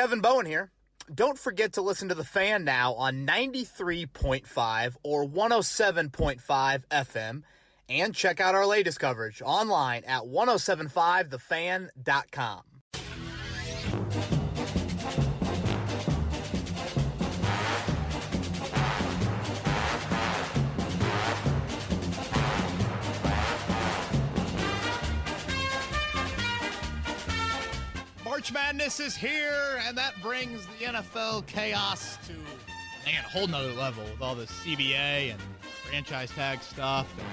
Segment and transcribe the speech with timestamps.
[0.00, 0.72] Kevin Bowen here.
[1.14, 7.42] Don't forget to listen to The Fan now on 93.5 or 107.5 FM
[7.90, 12.69] and check out our latest coverage online at 1075thefan.com.
[28.40, 32.32] March Madness is here, and that brings the NFL chaos to
[33.04, 35.38] man a whole nother level with all the CBA and
[35.84, 37.06] franchise tag stuff.
[37.18, 37.26] And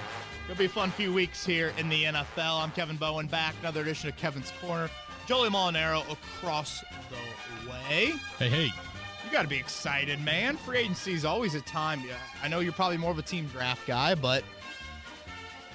[0.44, 2.62] it'll be a fun few weeks here in the NFL.
[2.62, 4.90] I'm Kevin Bowen, back another edition of Kevin's Corner.
[5.26, 8.12] Joey Molinaro across the way.
[8.38, 8.64] Hey, hey.
[8.64, 10.58] You got to be excited, man.
[10.58, 12.02] Free agency is always a time.
[12.06, 14.44] Yeah, I know you're probably more of a team draft guy, but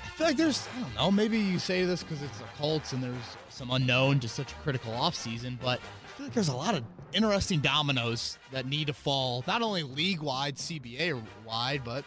[0.04, 2.94] I feel like there's, I don't know, maybe you say this because it's the Colts
[2.94, 6.56] and there's some unknown, just such a critical offseason, but I feel like there's a
[6.56, 12.04] lot of interesting dominoes that need to fall, not only league wide, CBA wide, but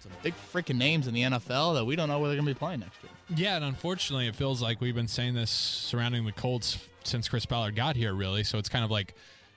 [0.00, 2.54] some big freaking names in the NFL that we don't know where they're going to
[2.54, 3.12] be playing next year.
[3.36, 7.44] Yeah, and unfortunately, it feels like we've been saying this surrounding the Colts since Chris
[7.44, 8.42] Ballard got here, really.
[8.42, 9.14] So it's kind of like,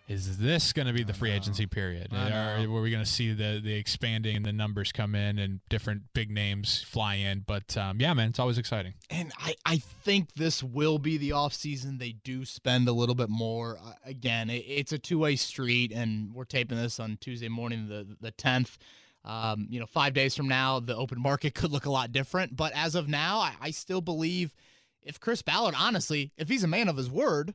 [0.08, 2.14] is this going to be the free agency period?
[2.14, 5.62] Are, were we going to see the the expanding and the numbers come in and
[5.70, 7.44] different big names fly in?
[7.46, 8.96] But um, yeah, man, it's always exciting.
[9.10, 12.00] And I, I think this will be the offseason.
[12.00, 13.78] They do spend a little bit more.
[13.78, 17.88] Uh, again, it, it's a two way street, and we're taping this on Tuesday morning,
[17.88, 18.78] the the 10th.
[19.26, 22.58] Um, you know, five days from now, the open market could look a lot different.
[22.58, 24.54] But as of now, I, I still believe
[25.02, 27.54] if Chris Ballard, honestly, if he's a man of his word,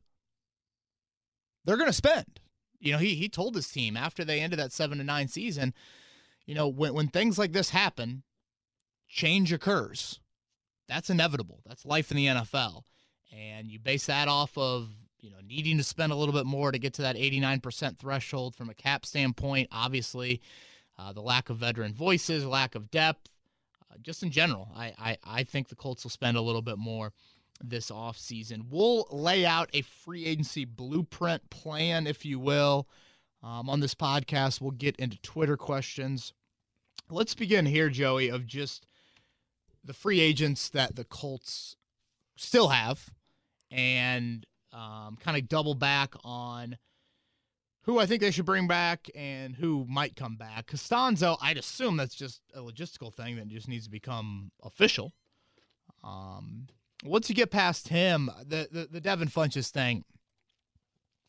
[1.68, 2.40] they're going to spend.
[2.80, 5.74] You know, he he told his team after they ended that seven to nine season,
[6.46, 8.22] you know, when when things like this happen,
[9.06, 10.18] change occurs.
[10.88, 11.60] That's inevitable.
[11.66, 12.84] That's life in the NFL,
[13.36, 14.88] and you base that off of
[15.20, 18.54] you know needing to spend a little bit more to get to that 89% threshold
[18.54, 19.68] from a cap standpoint.
[19.70, 20.40] Obviously,
[20.98, 23.28] uh, the lack of veteran voices, lack of depth,
[23.90, 26.78] uh, just in general, I, I I think the Colts will spend a little bit
[26.78, 27.12] more
[27.60, 28.66] this offseason.
[28.70, 32.88] We'll lay out a free agency blueprint plan, if you will.
[33.42, 36.32] Um, on this podcast, we'll get into Twitter questions.
[37.10, 38.86] Let's begin here, Joey, of just
[39.84, 41.76] the free agents that the Colts
[42.36, 43.10] still have
[43.70, 46.76] and um, kind of double back on
[47.82, 50.66] who I think they should bring back and who might come back.
[50.66, 55.12] Castonzo, I'd assume that's just a logistical thing that just needs to become official.
[56.04, 56.66] Um,
[57.04, 60.04] once you get past him, the the, the Devin Funchess thing,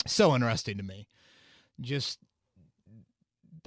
[0.08, 1.08] so interesting to me.
[1.82, 2.20] Just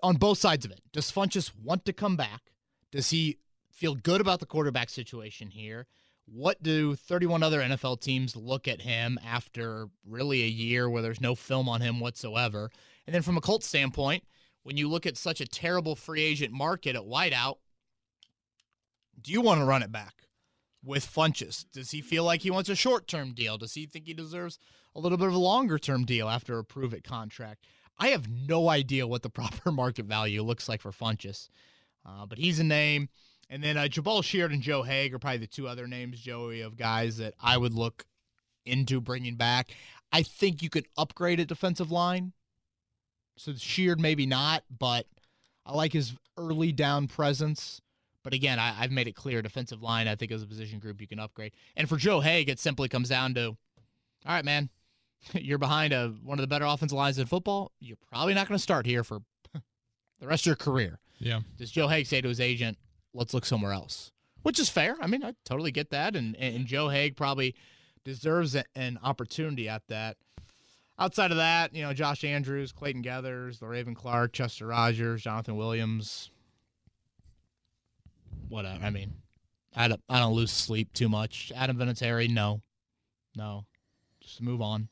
[0.03, 0.81] on both sides of it.
[0.93, 2.53] Does Funchess want to come back?
[2.91, 3.39] Does he
[3.71, 5.87] feel good about the quarterback situation here?
[6.27, 11.21] What do 31 other NFL teams look at him after really a year where there's
[11.21, 12.71] no film on him whatsoever?
[13.07, 14.25] And then from a Colts standpoint,
[14.63, 17.57] when you look at such a terrible free agent market at wideout,
[19.21, 20.15] do you want to run it back?
[20.85, 21.65] With Funchess?
[21.73, 23.59] Does he feel like he wants a short term deal?
[23.59, 24.59] Does he think he deserves
[24.95, 27.67] a little bit of a longer term deal after a prove it contract?
[27.99, 31.49] I have no idea what the proper market value looks like for Funchess,
[32.07, 33.09] uh, but he's a name.
[33.51, 36.63] And then uh, Jabaal Sheard and Joe Haeg are probably the two other names, Joey,
[36.63, 38.07] of guys that I would look
[38.65, 39.73] into bringing back.
[40.11, 42.33] I think you could upgrade a defensive line.
[43.37, 45.07] So Sheard maybe not, but
[45.67, 47.81] I like his early down presence.
[48.23, 51.01] But again, I, have made it clear defensive line, I think, is a position group
[51.01, 51.53] you can upgrade.
[51.77, 53.57] And for Joe Haeg, it simply comes down to
[54.25, 54.69] all right, man,
[55.35, 57.73] you're behind a, one of the better offensive lines in football.
[57.81, 59.21] You're probably not going to start here for
[60.21, 60.99] the rest of your career.
[61.19, 61.41] Yeah.
[61.57, 62.79] Does Joe Haeg say to his agent,
[63.15, 64.11] let's look somewhere else?
[64.43, 64.97] Which is fair.
[65.01, 66.17] I mean, I totally get that.
[66.17, 67.55] And, and Joe Haeg probably
[68.05, 70.17] deserves an opportunity at that.
[70.99, 76.31] Outside of that, you know, Josh Andrews, Clayton Geathers, Le'Raven Clark, Chester Rogers, Jonathan Williams,
[78.53, 78.85] whatever.
[78.85, 79.15] I mean,
[79.75, 81.51] I don't, I don't lose sleep too much.
[81.57, 82.63] Adam Vinatieri, no,
[83.35, 83.65] no,
[84.21, 84.89] just move on,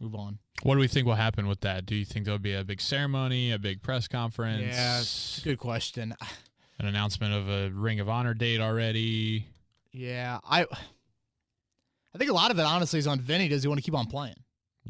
[0.00, 0.38] move on.
[0.62, 1.86] What do we think will happen with that?
[1.86, 5.40] Do you think there'll be a big ceremony, a big press conference?
[5.42, 6.14] Yeah, good question.
[6.78, 9.46] An announcement of a Ring of Honor date already.
[9.92, 13.46] Yeah, I, I think a lot of it honestly is on Vinny.
[13.46, 14.34] Does he want to keep on playing?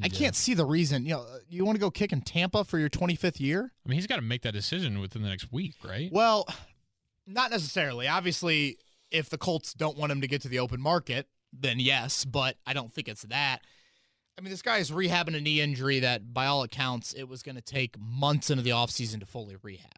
[0.02, 1.04] I can't see the reason.
[1.04, 3.72] You know, uh, you want to go kick in Tampa for your 25th year?
[3.84, 6.10] I mean, he's got to make that decision within the next week, right?
[6.10, 6.46] Well,
[7.26, 8.08] not necessarily.
[8.08, 8.78] Obviously,
[9.10, 12.56] if the Colts don't want him to get to the open market, then yes, but
[12.66, 13.60] I don't think it's that.
[14.38, 17.42] I mean, this guy is rehabbing a knee injury that, by all accounts, it was
[17.42, 19.90] going to take months into the offseason to fully rehab.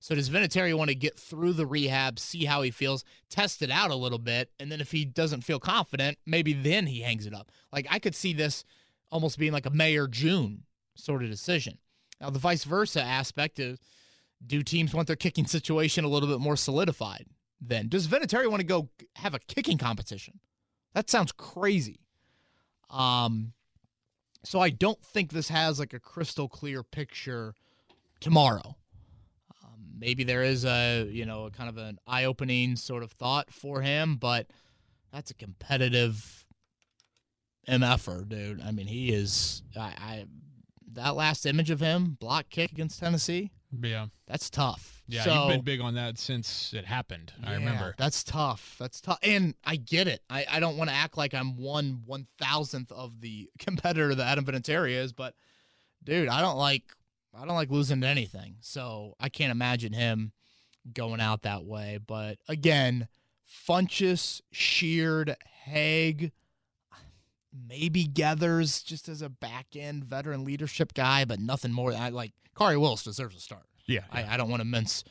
[0.00, 3.70] So does Vinatieri want to get through the rehab, see how he feels, test it
[3.70, 7.26] out a little bit, and then if he doesn't feel confident, maybe then he hangs
[7.26, 7.52] it up.
[7.70, 8.64] Like I could see this
[9.10, 10.64] almost being like a May or June
[10.94, 11.78] sort of decision.
[12.20, 13.78] Now, the vice versa aspect is
[14.44, 17.26] do teams want their kicking situation a little bit more solidified?
[17.60, 20.40] Then does Vinatieri want to go have a kicking competition?
[20.94, 22.00] That sounds crazy.
[22.88, 23.52] Um,
[24.44, 27.54] so I don't think this has like a crystal clear picture
[28.20, 28.76] tomorrow.
[29.62, 33.12] Um, maybe there is a you know a kind of an eye opening sort of
[33.12, 34.46] thought for him, but
[35.12, 36.46] that's a competitive
[37.68, 38.62] mf'er, dude.
[38.62, 39.62] I mean, he is.
[39.76, 40.24] I, I
[40.92, 43.52] that last image of him block kick against Tennessee.
[43.82, 45.02] Yeah, that's tough.
[45.06, 47.32] Yeah, so, you've been big on that since it happened.
[47.44, 47.94] I remember.
[47.98, 48.76] That's tough.
[48.78, 49.18] That's tough.
[49.22, 50.22] And I get it.
[50.28, 54.26] I, I don't want to act like I'm one one thousandth of the competitor that
[54.26, 55.34] Adam Vinatieri is, but
[56.04, 56.84] dude, I don't like
[57.34, 58.56] I don't like losing to anything.
[58.60, 60.32] So I can't imagine him
[60.92, 61.98] going out that way.
[62.04, 63.08] But again,
[63.68, 65.36] Funchess, Sheard,
[65.66, 66.32] Haeg,
[67.68, 71.92] maybe Geathers just as a back end veteran leadership guy, but nothing more.
[71.92, 73.64] I like Khari Willis deserves a start.
[73.86, 75.02] Yeah, I, I don't want to mince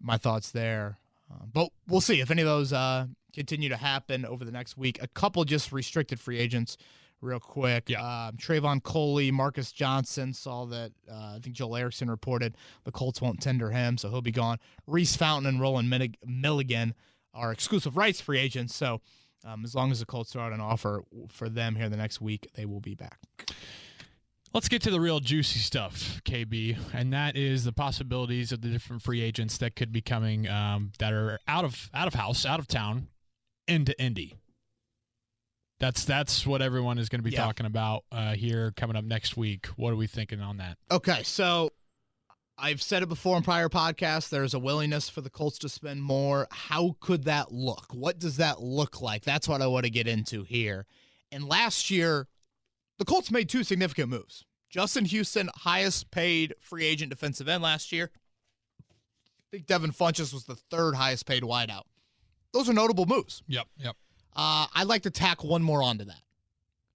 [0.00, 0.98] my thoughts there,
[1.30, 4.76] uh, but we'll see if any of those uh, continue to happen over the next
[4.76, 5.00] week.
[5.02, 6.76] A couple just restricted free agents,
[7.20, 7.90] real quick.
[7.90, 8.00] Yeah.
[8.00, 10.92] Um, Trevon Coley, Marcus Johnson saw that.
[11.10, 14.58] Uh, I think Joel Erickson reported the Colts won't tender him, so he'll be gone.
[14.86, 15.88] Daurice Fountain and Rolan
[16.26, 16.94] Milligan
[17.34, 19.00] are exclusive rights free agents, so.
[19.44, 22.20] Um, as long as the Colts throw out an offer for them here the next
[22.20, 23.18] week, they will be back.
[24.54, 28.68] Let's get to the real juicy stuff, KB, and that is the possibilities of the
[28.68, 32.44] different free agents that could be coming um, that are out of out of house,
[32.44, 33.08] out of town,
[33.66, 34.36] into Indy.
[35.80, 37.44] That's that's what everyone is going to be Yeah.
[37.44, 39.66] talking about uh, here coming up next week.
[39.76, 40.76] What are we thinking on that?
[40.90, 41.70] Okay, so
[42.58, 44.28] I've said it before in prior podcasts.
[44.28, 46.46] There's a willingness for the Colts to spend more.
[46.50, 47.86] How could that look?
[47.94, 49.24] What does that look like?
[49.24, 50.84] That's what I want to get into here.
[51.32, 52.28] And last year,
[52.98, 54.44] the Colts made two significant moves.
[54.70, 58.10] Justin Houston, highest paid free agent defensive end last year.
[58.80, 61.82] I think Devin Funchess was the third highest paid wideout.
[62.52, 63.42] Those are notable moves.
[63.48, 63.96] Yep, yep.
[64.34, 66.22] Uh, I'd like to tack one more onto that.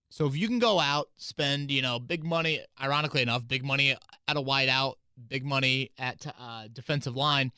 [0.10, 3.96] So if you can go out, spend, you know, big money, ironically enough, big money
[4.28, 4.96] at a wideout,
[5.28, 7.52] big money at uh, defensive line,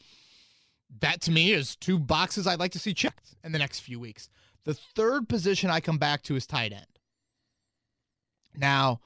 [0.99, 3.99] that to me is two boxes I'd like to see checked in the next few
[3.99, 4.29] weeks.
[4.65, 6.85] The third position I come back to is tight end.
[8.59, 8.99] Now,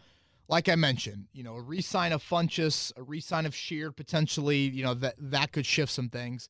[0.48, 4.84] like I mentioned, you know, a re-sign of Funchess, a re-sign of Sheard potentially, you
[4.84, 6.50] know, that that could shift some things.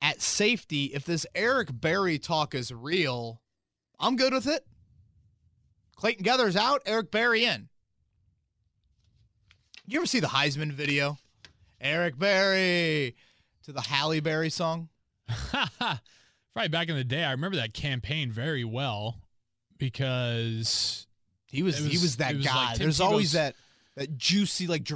[0.00, 3.40] At safety, if this Eric Berry talk is real,
[4.00, 4.66] I'm good with it.
[5.96, 7.68] Clayton Geathers out, Eric Berry in.
[9.86, 11.18] You ever see the Heisman video?
[11.80, 13.14] Eric Berry
[13.64, 14.88] to the Halle Berry song.
[15.50, 19.20] Probably back in the day, I remember that campaign very well
[19.78, 21.06] because
[21.52, 22.72] He was, It he was- was that was guy.
[22.74, 23.54] Tim There's always that
[23.94, 24.88] that juicy like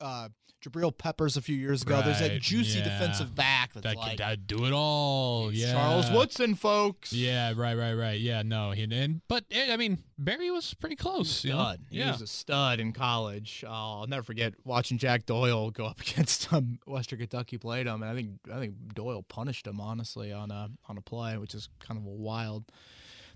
[0.00, 0.28] uh,
[0.64, 2.00] Jabril Peppers a few years ago.
[2.02, 2.84] There's that juicy yeah.
[2.84, 5.52] defensive back that's that like could do it all.
[5.52, 7.12] Yeah, Charles Woodson, folks.
[7.12, 8.18] Yeah, right, right, right.
[8.18, 11.44] Yeah, no, he and but I mean Berry was pretty close.
[11.44, 11.58] you know?
[11.58, 11.80] Stud.
[11.90, 13.64] He Yeah, was a stud in college.
[13.66, 18.02] Oh, I'll never forget watching Jack Doyle go up against um, Western Kentucky played him,
[18.02, 21.54] and I think I think Doyle punished him honestly on a on a play, which
[21.54, 22.64] is kind of a wild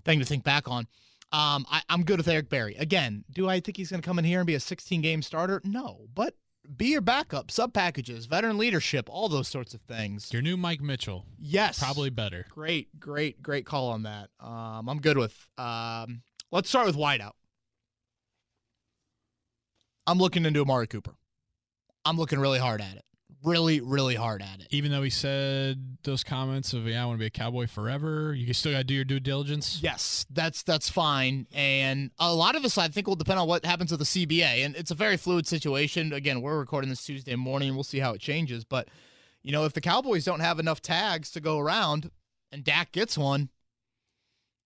[0.05, 0.87] thing to think back on.
[1.31, 2.75] Um, I, I'm good with Eric Berry.
[2.75, 5.21] Again, do I think he's going to come in here and be a 16 game
[5.21, 5.61] starter?
[5.63, 6.35] No, but
[6.75, 10.31] be your backup, sub packages, veteran leadership, all those sorts of things.
[10.33, 12.45] your new Mike Mitchell, Yes, probably better.
[12.49, 14.29] Great, great, great call on that.
[14.39, 15.47] Um, I'm good with.
[15.57, 16.21] Um,
[16.51, 17.31] let's start with wideout.
[20.07, 21.15] I'm looking into Amari Cooper.
[22.05, 23.05] I'm looking really hard at it.
[23.43, 24.67] Really, really hard at it.
[24.69, 28.33] Even though he said those comments of yeah, I want to be a cowboy forever,
[28.33, 29.79] you still got to do your due diligence.
[29.81, 31.47] Yes, that's that's fine.
[31.53, 34.65] And a lot of this, I think, will depend on what happens with the CBA.
[34.65, 36.11] And it's a very fluid situation.
[36.11, 37.75] Again, we're recording this Tuesday morning.
[37.75, 38.65] We'll see how it changes.
[38.65, 38.89] But
[39.41, 42.11] you know, if the Cowboys don't have enough tags to go around,
[42.51, 43.49] and Dak gets one,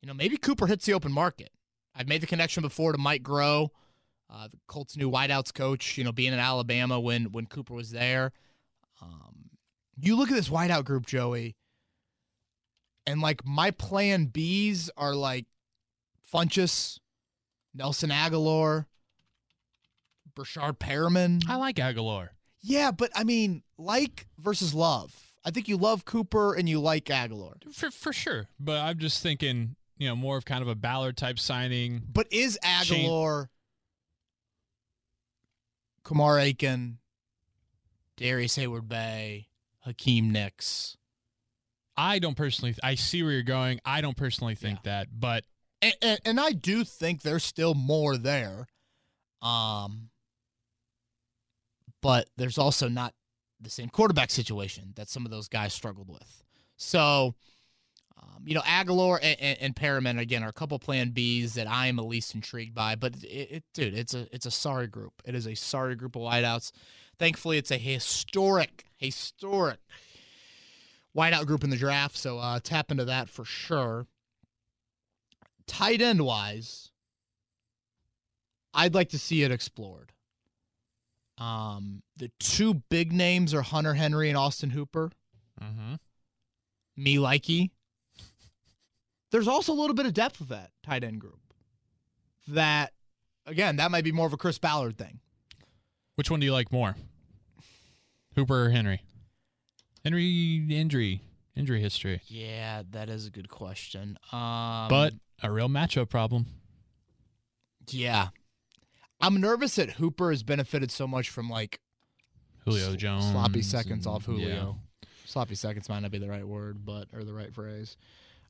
[0.02, 1.52] you know, maybe Cooper hits the open market.
[1.96, 3.70] I've made the connection before to Mike Groh,
[4.32, 5.96] uh, the Colts' new wideouts coach.
[5.96, 8.32] You know, being in Alabama when when Cooper was there.
[9.04, 9.50] Um,
[10.00, 11.56] you look at this wideout group, Joey,
[13.06, 15.46] and like my plan Bs are like
[16.34, 17.00] Funchess,
[17.74, 18.86] Nelson Agholor,
[20.36, 21.44] Breshad Perriman.
[21.48, 22.30] I like Agholor.
[22.62, 25.14] Yeah, but I mean, like versus love.
[25.46, 27.56] I think you love Cooper and you like Agholor.
[27.74, 31.18] For for sure, but I'm just thinking, you know, more of kind of a Ballard
[31.18, 32.02] type signing.
[32.12, 33.50] But is Agholor,
[36.04, 37.00] Kamar Aiken,
[38.18, 39.48] Darrius Heyward-Bey,
[39.80, 40.98] Hakeem Nicks?
[41.96, 42.76] I don't personally.
[42.84, 43.80] I see where you're going.
[43.86, 45.44] I don't personally think that, but
[45.82, 48.68] And, and, and I do think there's still more there.
[49.42, 50.10] Um,
[52.02, 53.14] but there's also not
[53.60, 56.44] the same quarterback situation that some of those guys struggled with.
[56.78, 57.36] So,
[58.18, 61.68] um, you know, Agholor and, and, and Perriman again are a couple Plan Bs that
[61.68, 62.96] I am at least intrigued by.
[62.96, 65.14] But it, it, dude, it's a it's a sorry group.
[65.26, 66.72] It is a sorry group of wideouts.
[67.20, 69.80] Thankfully, it's a historic, historic
[71.16, 72.18] wideout group in the draft.
[72.18, 74.08] So uh, tap into that for sure.
[75.68, 76.92] Tight end wise,
[78.74, 80.12] I'd like to see it explored.
[81.38, 85.12] Um, the two big names are Hunter Henry and Austin Hooper.
[85.62, 85.96] Mm-hmm.
[86.98, 87.72] Me likey.
[89.32, 91.40] There's also a little bit of depth with that tight end group.
[92.48, 92.94] That
[93.46, 95.20] again, that might be more of a Chris Ballard thing.
[96.16, 96.96] Which one do you like more?
[98.36, 99.02] Hooper or Henry?
[100.04, 101.22] Henry injury
[101.56, 104.18] injury history, Yeah, that is a good question.
[104.32, 106.48] Um, but a real matchup problem.
[107.90, 108.30] yeah,
[109.22, 111.80] I'm nervous that Hooper has benefited so much from like
[112.66, 114.80] Julio sl- Jones, sloppy seconds and- off Julio.
[115.26, 117.96] Sloppy seconds might not be the right word, but or the right phrase.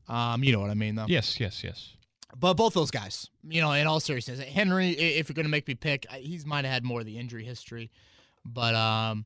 [0.09, 1.05] Um, you know what I mean, though.
[1.07, 1.93] Yes, yes, yes.
[2.35, 5.67] But both those guys, you know, in all seriousness, Henry, if you're going to make
[5.67, 7.91] me pick, he's might have had more of the injury history,
[8.43, 9.25] but um,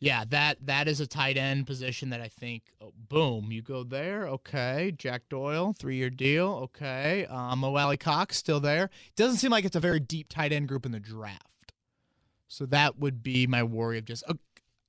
[0.00, 3.84] yeah, that that is a tight end position that I think, oh, boom, you go
[3.84, 4.92] there, okay.
[4.96, 7.26] Jack Doyle, three year deal, okay.
[7.26, 8.88] Um, Mo Cox still there.
[9.14, 11.74] Doesn't seem like it's a very deep tight end group in the draft,
[12.48, 14.24] so that would be my worry of just.
[14.26, 14.34] Uh,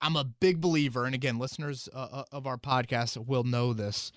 [0.04, 4.12] I'm a big believer, and again, listeners uh, uh, of our podcast will know this.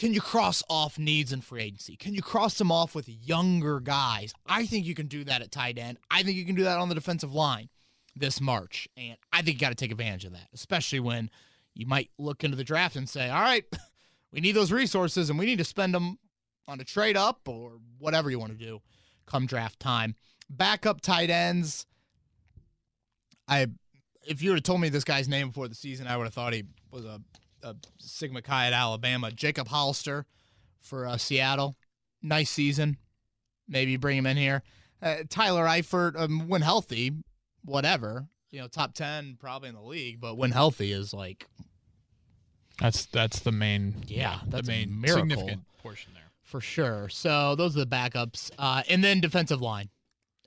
[0.00, 1.94] Can you cross off needs in free agency?
[1.94, 4.32] Can you cross them off with younger guys?
[4.46, 5.98] I think you can do that at tight end.
[6.10, 7.68] I think you can do that on the defensive line
[8.16, 8.88] this March.
[8.96, 11.28] And I think you got to take advantage of that, especially when
[11.74, 13.64] you might look into the draft and say, all right,
[14.32, 16.18] we need those resources and we need to spend them
[16.66, 18.80] on a trade up or whatever you want to do
[19.26, 20.14] come draft time.
[20.48, 21.84] Backup tight ends.
[23.46, 23.66] I
[24.26, 26.32] if you would have told me this guy's name before the season, I would have
[26.32, 27.20] thought he was a
[27.62, 29.30] uh, Sigma Chi at Alabama.
[29.30, 30.26] Jacob Hollister
[30.80, 31.76] for uh, Seattle.
[32.22, 32.96] Nice season.
[33.68, 34.62] Maybe bring him in here.
[35.02, 37.12] Uh, Tyler Eifert, um, when healthy,
[37.64, 38.26] whatever.
[38.50, 41.46] You know, top 10 probably in the league, but when healthy is like,
[42.80, 44.02] That's that's the main.
[44.08, 45.28] Yeah, that's the main miracle.
[45.28, 46.30] significant portion there.
[46.42, 47.08] for sure.
[47.08, 48.50] So those are the backups.
[48.58, 49.88] Uh, and then defensive line.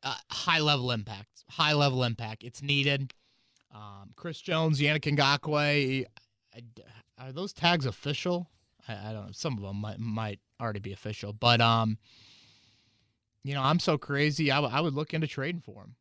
[0.03, 1.45] Uh, high level impact.
[1.49, 2.43] High level impact.
[2.43, 3.13] It's needed.
[3.73, 6.05] Um, Chris Jones, Yannick Ngakoue.
[6.55, 6.61] I-
[7.23, 8.49] Are those tags official?
[8.87, 9.31] I, I don't know.
[9.31, 11.97] Some of them might might already be official, but um,
[13.43, 14.51] you know, I'm so crazy.
[14.51, 15.95] I, w- I would look into trading for him.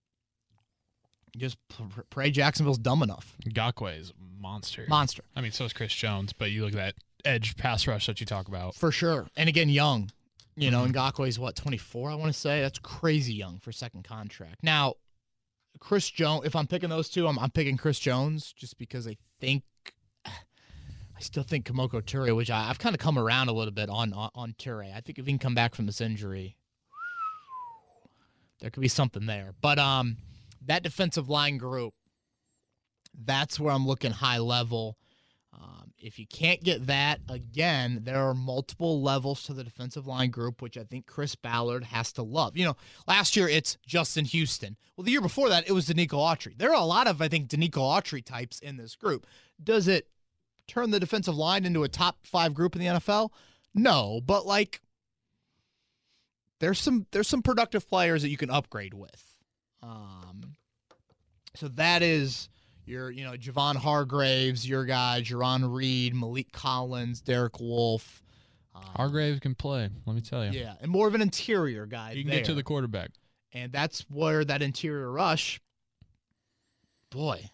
[1.37, 3.37] Just p- pray Jacksonville's dumb enough.
[3.49, 4.85] Ngakoue is a monster.
[4.89, 8.07] Monster I mean, so is Chris Jones, but you look at that edge pass rush
[8.07, 8.75] that you talk about.
[8.75, 9.29] for sure.
[9.37, 10.11] And again, young.
[10.55, 12.11] You know, Ngakoue's what 24.
[12.11, 14.57] I want to say that's crazy young for second contract.
[14.63, 14.95] Now,
[15.81, 16.45] Chris Jones.
[16.45, 19.63] If I'm picking those two, I'm, I'm picking Chris Jones just because I think
[21.23, 23.89] I still think Kemoko Turay, which I, I've kind of come around a little bit
[23.89, 24.93] on on, on Turay.
[24.93, 26.57] I think if he can come back from this injury,
[28.61, 29.55] there could be something there.
[29.61, 30.17] But um,
[30.67, 31.95] that defensive line group,
[33.15, 34.97] that's where I'm looking high level.
[35.55, 40.31] Um, if you can't get that, again, there are multiple levels to the defensive line
[40.31, 42.57] group, which I think Chris Ballard has to love.
[42.57, 42.77] You know,
[43.07, 44.77] last year it's Justin Houston.
[44.97, 46.59] Well, the year before that, it was Denico Autry.
[46.59, 49.25] There are a lot of, I think, Denico Autry types in this group.
[49.63, 50.09] Does it
[50.69, 53.31] turn the defensive line into a top five group in the NFL?
[53.75, 54.81] No, but like
[56.61, 59.25] there's some there's some productive players that you can upgrade with.
[59.83, 60.55] Um,
[61.55, 62.49] so that is
[62.85, 68.23] your, you know, Javon Hargraves, your guy, Jarran Reed, Maliek Collins, Derek Wolfe.
[68.75, 69.89] Um, Hargraves can play.
[70.07, 70.59] Let me tell you.
[70.59, 72.13] Yeah, and more of an interior guy.
[72.13, 73.11] You can get to the quarterback.
[73.53, 75.61] and that's where that interior rush,
[77.11, 77.51] boy,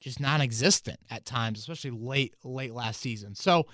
[0.00, 3.34] just non-existent at times, especially late late last season.
[3.34, 3.66] So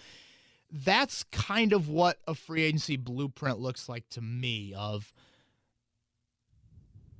[0.70, 4.74] that's kind of what a free agency blueprint looks like to me.
[4.76, 5.12] Of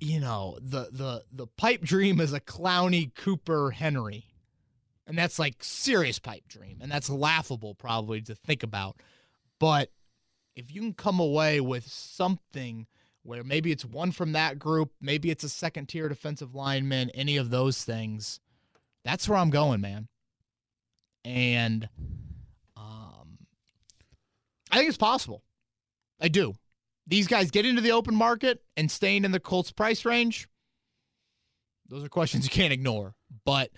[0.01, 4.27] you know the the the pipe dream is a Clowney Cooper Henry,
[5.07, 8.97] and that's like serious pipe dream, and that's laughable probably to think about,
[9.59, 9.91] but
[10.57, 12.87] if you can come away with something
[13.23, 17.37] where maybe it's one from that group, maybe it's a second tier defensive lineman, any
[17.37, 18.41] of those things.
[19.07, 20.09] That's where I'm going, man.
[21.25, 21.89] And
[22.77, 23.39] um,
[24.69, 25.45] I think it's possible.
[26.21, 26.55] I do.
[27.07, 30.49] These guys get into the open market and staying in the Colts price range.
[31.89, 33.15] Those are questions you can't ignore.
[33.45, 33.71] But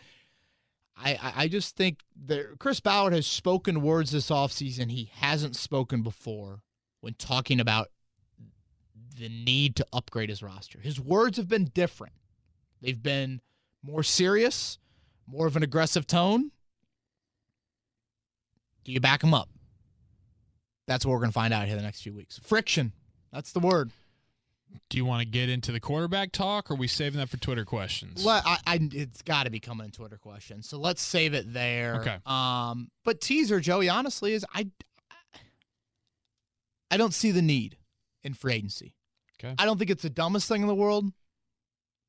[0.97, 6.03] I, I, just think that Chris Ballard has spoken words this offseason he hasn't spoken
[6.03, 6.63] before
[7.03, 7.89] when talking about
[9.19, 10.81] the need to upgrade his roster.
[10.81, 12.15] His words have been different.
[12.81, 13.43] They've been
[13.83, 14.79] more serious,
[15.31, 16.51] more of an aggressive tone.
[18.85, 19.49] Do you back him up?
[20.87, 22.41] That's what we're going to find out here the next few weeks.
[22.43, 22.93] Friction.
[23.33, 23.93] That's the word.
[24.91, 27.37] Do you want to get into the quarterback talk, or are we saving that for
[27.39, 28.25] Twitter questions?
[28.25, 31.53] Well, I, I, it's got to be coming in Twitter questions, so let's save it
[31.53, 32.01] there.
[32.01, 32.17] Okay.
[32.27, 34.69] Um, but teaser, Joey, honestly, is I,
[36.91, 37.77] I don't see the need
[38.23, 38.95] in free agency.
[39.43, 39.55] Okay.
[39.59, 41.13] I don't think it's the dumbest thing in the world,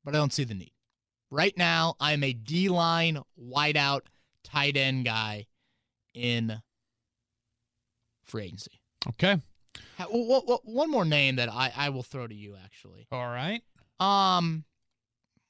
[0.04, 0.72] but I don't see the need.
[1.30, 4.00] Right now, I am a D line, wideout,
[4.42, 5.46] tight end guy
[6.14, 6.60] in
[8.24, 8.80] free agency.
[9.10, 9.36] Okay.
[9.98, 13.06] Ha- wh- wh- One more name that I, I will throw to you, actually.
[13.12, 13.62] All right.
[14.00, 14.64] Um,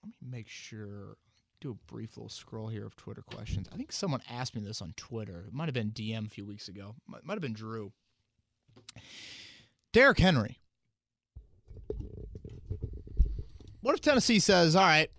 [0.03, 1.17] let me make sure.
[1.63, 3.69] Do a brief little scroll here of Twitter questions.
[3.71, 5.45] I think someone asked me this on Twitter.
[5.47, 6.95] It might have been DM a few weeks ago.
[7.07, 7.93] Might, might have been Drew.
[9.93, 10.57] Derrick Henry.
[13.83, 15.11] What if Tennessee says, "All right,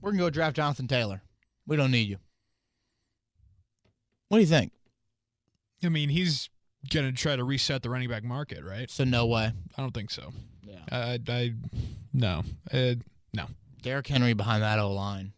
[0.00, 1.22] we're gonna go draft Jonathan Taylor.
[1.66, 2.18] We don't need you."
[4.28, 4.72] What do you think?
[5.84, 6.48] I mean, he's
[6.88, 8.88] going to try to reset the running back market, right?
[8.90, 9.52] So no way.
[9.76, 10.32] I don't think so.
[10.62, 10.78] Yeah.
[10.90, 11.54] I, I
[12.12, 12.44] no.
[12.72, 12.94] Uh,
[13.34, 13.46] no.
[13.82, 15.32] Derrick Henry behind that O line.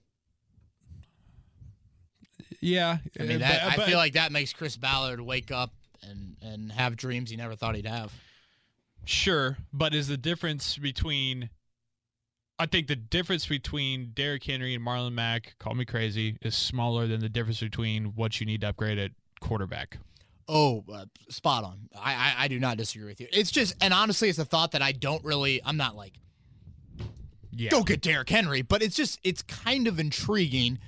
[2.61, 2.99] Yeah.
[3.19, 6.37] I mean, uh, that, but- I feel like that makes Chris Ballard wake up and
[6.43, 8.13] and have dreams he never thought he'd have.
[9.05, 11.51] Sure, but is the difference between
[12.63, 17.07] I think the difference between Derrick Henry and Marlon Mack, call me crazy, is smaller
[17.07, 19.99] than the difference between what you need to upgrade at quarterback.
[20.49, 21.89] Oh, uh, spot on.
[21.99, 23.29] I, I I do not disagree with you.
[23.33, 25.61] It's just, and honestly, it's a thought that I don't really.
[25.65, 26.15] I'm not like
[27.53, 27.71] Yeah.
[27.71, 30.79] go get Derrick Henry, but it's just it's kind of intriguing.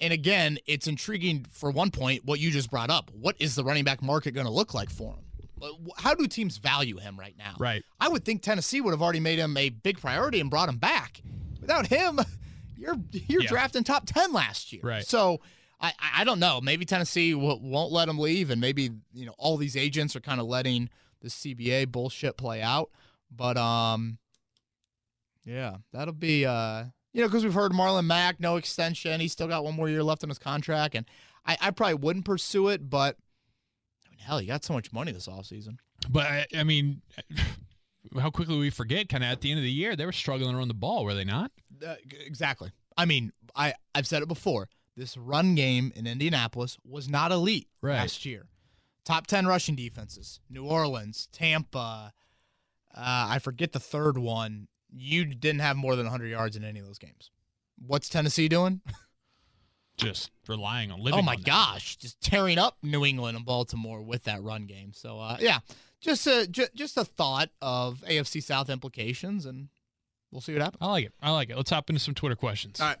[0.00, 3.10] And again, it's intriguing for one point what you just brought up.
[3.12, 5.24] What is the running back market going to look like for him?
[5.98, 7.54] How do teams value him right now?
[7.58, 7.82] Right.
[8.00, 10.78] I would think Tennessee would have already made him a big priority and brought him
[10.78, 11.20] back.
[11.60, 12.18] Without him,
[12.76, 13.48] you're you're Yeah.
[13.48, 14.82] drafting top ten last year.
[14.82, 15.04] Right.
[15.06, 15.40] So
[15.80, 16.60] I I- I don't know.
[16.60, 20.20] Maybe Tennessee w- won't let him leave, and maybe you know all these agents are
[20.20, 20.88] kind of letting
[21.20, 22.90] the CBA bullshit play out.
[23.30, 24.18] But um,
[25.44, 29.20] yeah, that'll be uh, you know, because we've heard Marlon Mack no extension.
[29.20, 31.06] He's still got one more year left on his contract, and
[31.46, 33.16] I, I probably wouldn't pursue it, but.
[34.20, 35.78] Hell, you got so much money this offseason.
[36.08, 37.02] But I, I mean
[38.20, 40.50] how quickly we forget kind of at the end of the year they were struggling
[40.52, 41.50] to run the ball, were they not?
[41.86, 41.94] Uh,
[42.26, 42.70] exactly.
[42.96, 44.68] I mean, I I've said it before.
[44.96, 47.94] This run game in Indianapolis was not elite Right.
[47.96, 48.46] last year.
[49.04, 52.12] Top ten rushing defenses: New Orleans, Tampa.
[52.94, 54.68] Uh, I forget the third one.
[54.92, 57.30] You didn't have more than 100 yards in any of those games.
[57.78, 58.80] What's Tennessee doing?
[60.00, 61.46] Just relying on living oh my on that.
[61.46, 64.92] gosh, just tearing up New England and Baltimore with that run game.
[64.92, 65.58] So uh, yeah,
[66.00, 69.68] just a just a thought of AFC South implications, and
[70.30, 70.78] we'll see what happens.
[70.80, 71.12] I like it.
[71.22, 71.56] I like it.
[71.56, 72.80] Let's hop into some Twitter questions.
[72.80, 72.98] All right.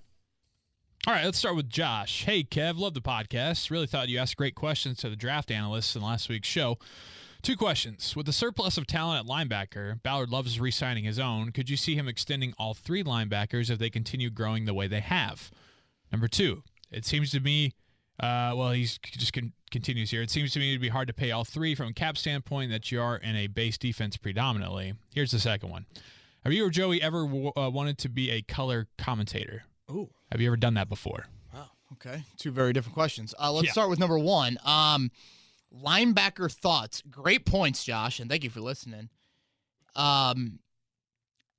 [1.06, 2.24] All right, let's start with Josh.
[2.26, 3.70] Hey, Kev, love the podcast.
[3.70, 6.76] Really thought you asked great questions to the draft analysts in last week's show.
[7.40, 8.14] Two questions.
[8.14, 11.52] With the surplus of talent at linebacker, Ballard loves re signing his own.
[11.52, 15.00] Could you see him extending all three linebackers if they continue growing the way they
[15.00, 15.50] have?
[16.12, 17.74] Number two, it seems to me,
[18.20, 20.22] uh, well, he's just con- continues here.
[20.22, 22.70] It seems to me to be hard to pay all three from a cap standpoint
[22.70, 24.94] that you are in a base defense predominantly.
[25.14, 25.86] Here's the second one.
[26.44, 29.64] Have you or Joey ever w- uh, wanted to be a color commentator?
[29.90, 30.10] Ooh.
[30.32, 31.26] Have you ever done that before?
[31.54, 31.70] Wow.
[31.92, 32.24] Okay.
[32.38, 33.34] Two very different questions.
[33.38, 33.72] Uh, let's Yeah.
[33.72, 34.58] start with number one.
[34.64, 35.10] Um,
[35.72, 37.02] linebacker thoughts.
[37.10, 39.08] Great points, Josh, and thank you for listening.
[39.94, 40.60] Um,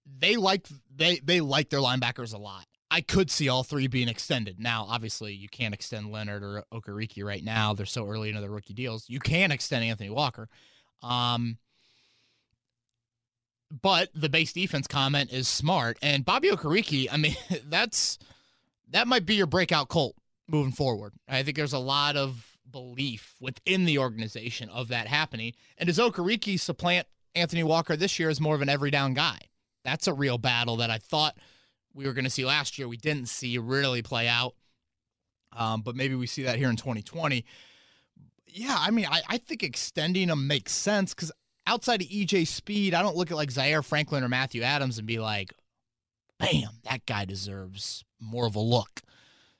[0.05, 2.65] they like they they like their linebackers a lot.
[2.93, 4.59] I could see all three being extended.
[4.59, 7.73] Now, obviously, you can't extend Leonard or Okereke right now.
[7.73, 9.05] They're so early into their rookie deals.
[9.07, 10.49] You can extend Anthony Walker.
[11.01, 11.57] Um,
[13.81, 15.97] but the base defense comment is smart.
[16.01, 18.19] And Bobby Okereke, I mean, that's
[18.89, 20.17] that might be your breakout Colt
[20.49, 21.13] moving forward.
[21.29, 25.53] I think there's a lot of belief within the organization of that happening.
[25.77, 29.39] And does Okereke supplant Anthony Walker this year as more of an every down guy?
[29.85, 31.37] That's a real battle that I thought
[31.93, 32.87] we were going to see last year.
[32.87, 34.55] We didn't see really play out.
[35.53, 37.45] Um, but maybe we see that here in 2020.
[38.47, 41.31] Yeah, I mean, I, I think extending them makes sense because
[41.67, 45.07] outside of EJ Speed, I don't look at like Zaire Franklin or Matthew Adams and
[45.07, 45.53] be like,
[46.39, 49.01] bam, that guy deserves more of a look.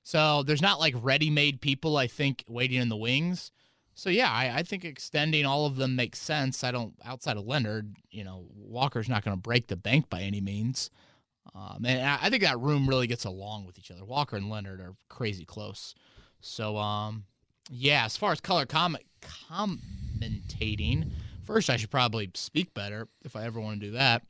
[0.04, 3.52] So there's not like ready made people, I think, waiting in the wings.
[3.94, 6.64] So yeah, I, I think extending all of them makes sense.
[6.64, 10.22] I don't outside of Leonard, you know, Walker's not going to break the bank by
[10.22, 10.90] any means.
[11.54, 14.06] Um, and I think that room really gets along with each other.
[14.06, 15.96] Walker and Leonard are crazy close.
[16.40, 17.26] So um,
[17.70, 21.12] yeah, as far as color comment commentating,
[21.44, 24.24] First, I should probably speak better if I ever want to do that.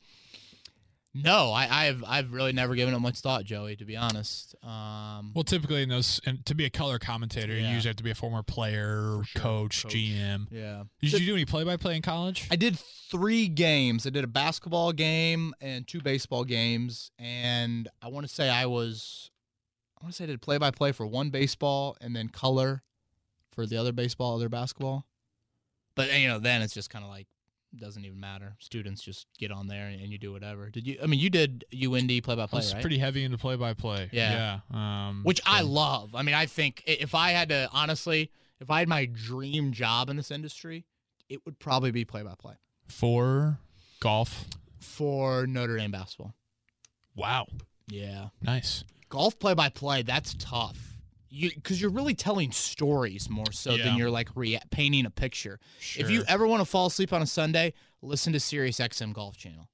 [1.13, 3.75] No, I, I've I've really never given it much thought, Joey.
[3.75, 7.67] To be honest, um, Well, typically in those, and to be a color commentator, you
[7.67, 9.41] usually have to be a former player, sure.
[9.41, 9.93] coach, Coach.
[9.93, 10.47] GM.
[10.49, 12.47] yeah, Did you do any play-by-play in college?
[12.49, 14.07] I did three games.
[14.07, 18.65] I did a basketball game and two baseball games, and I want to say I
[18.67, 19.31] was,
[19.99, 22.83] I want to say I did play by play for one baseball and then color
[23.51, 25.05] for the other baseball, other basketball.
[25.93, 27.27] But you know, then it's just kind of like
[27.79, 28.55] doesn't even matter.
[28.59, 30.69] Students just get on there and, and you do whatever.
[30.69, 30.97] Did you?
[31.01, 32.81] I mean, you did UND play by I play, was right?
[32.81, 34.09] pretty heavy into play-by-play.
[34.11, 34.59] Yeah.
[34.71, 35.07] Yeah.
[35.07, 36.13] Um, Which I love.
[36.15, 38.29] I mean, I think if I had to honestly,
[38.59, 40.85] if I had my dream job in this industry,
[41.29, 42.55] it would probably be play by play
[42.87, 43.57] for
[44.01, 44.45] golf.
[44.79, 46.33] for Notre Dame basketball.
[47.15, 47.47] Wow.
[47.87, 48.29] Yeah.
[48.41, 48.83] Nice.
[49.09, 50.90] golf play by play that's tough
[51.33, 53.85] you because you're really telling stories more so Yeah.
[53.85, 56.03] than you're like rea- painting a picture Sure.
[56.05, 59.37] if you ever want to fall asleep on a sunday listen to sirius xm golf
[59.37, 59.69] channel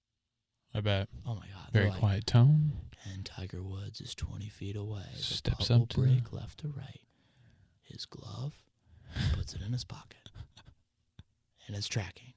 [0.74, 1.10] I bet.
[1.26, 2.74] oh my god Very like, quiet tone.
[3.12, 6.68] and tiger woods is 20 feet away the Steps will up to- break left to
[6.70, 7.02] right
[7.82, 8.54] his glove
[9.34, 10.30] puts it in his pocket
[11.68, 12.34] and it's tracking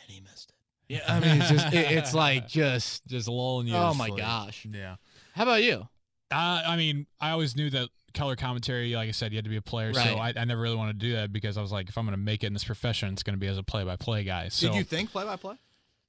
[0.00, 3.66] and he missed it yeah i mean it's just it- it's like just Just lulling
[3.68, 3.74] you.
[3.76, 4.18] oh my sleep.
[4.18, 4.96] gosh Yeah.
[5.34, 5.88] how about you
[6.30, 9.50] Uh, I mean, I always knew that color commentary, like I said, you had to
[9.50, 9.92] be a player.
[9.94, 12.04] So I, I never really wanted to do that because I was like, if I'm
[12.04, 14.48] going to make it in this profession, it's going to be as a play-by-play guy.
[14.48, 15.56] So did you think play by play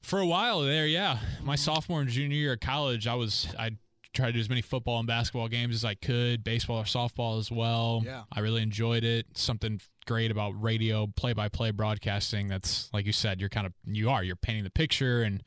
[0.02, 3.72] for a while there, yeah, my sophomore and junior year of college, I was I
[4.14, 7.40] tried to do as many football and basketball games as I could, baseball or softball
[7.40, 8.04] as well.
[8.06, 8.24] Yeah.
[8.32, 9.26] I really enjoyed it.
[9.34, 12.48] Something great about radio play-by-play broadcasting.
[12.48, 15.42] That's like you said, you're kind of you are you're painting the picture and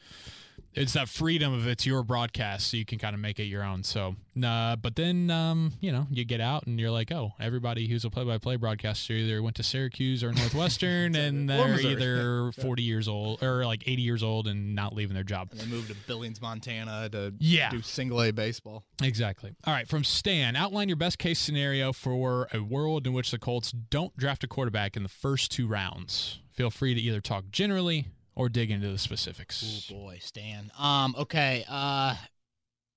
[0.77, 3.65] it's that freedom of it's your broadcast, so you can kind of make it your
[3.65, 3.83] own.
[3.83, 7.89] So, nah, but then um, you know, you get out and you're like, oh, everybody
[7.89, 13.09] who's a play-by-play broadcaster either went to Syracuse or Northwestern, and they're either 40 years
[13.09, 15.49] old or like 80 years old and not leaving their job.
[15.53, 17.71] And they moved to Billings, Montana to Yeah.
[17.71, 18.85] do single A baseball.
[19.03, 19.55] Exactly.
[19.67, 23.39] All right, from Stan, outline your best case scenario for a world in which the
[23.39, 26.41] Colts don't draft a quarterback in the first two rounds.
[26.53, 28.07] Feel free to either talk generally
[28.37, 29.89] or dig into the specifics.
[29.91, 30.71] Oh boy, Stan.
[30.79, 31.65] Um, okay.
[31.69, 32.15] Uh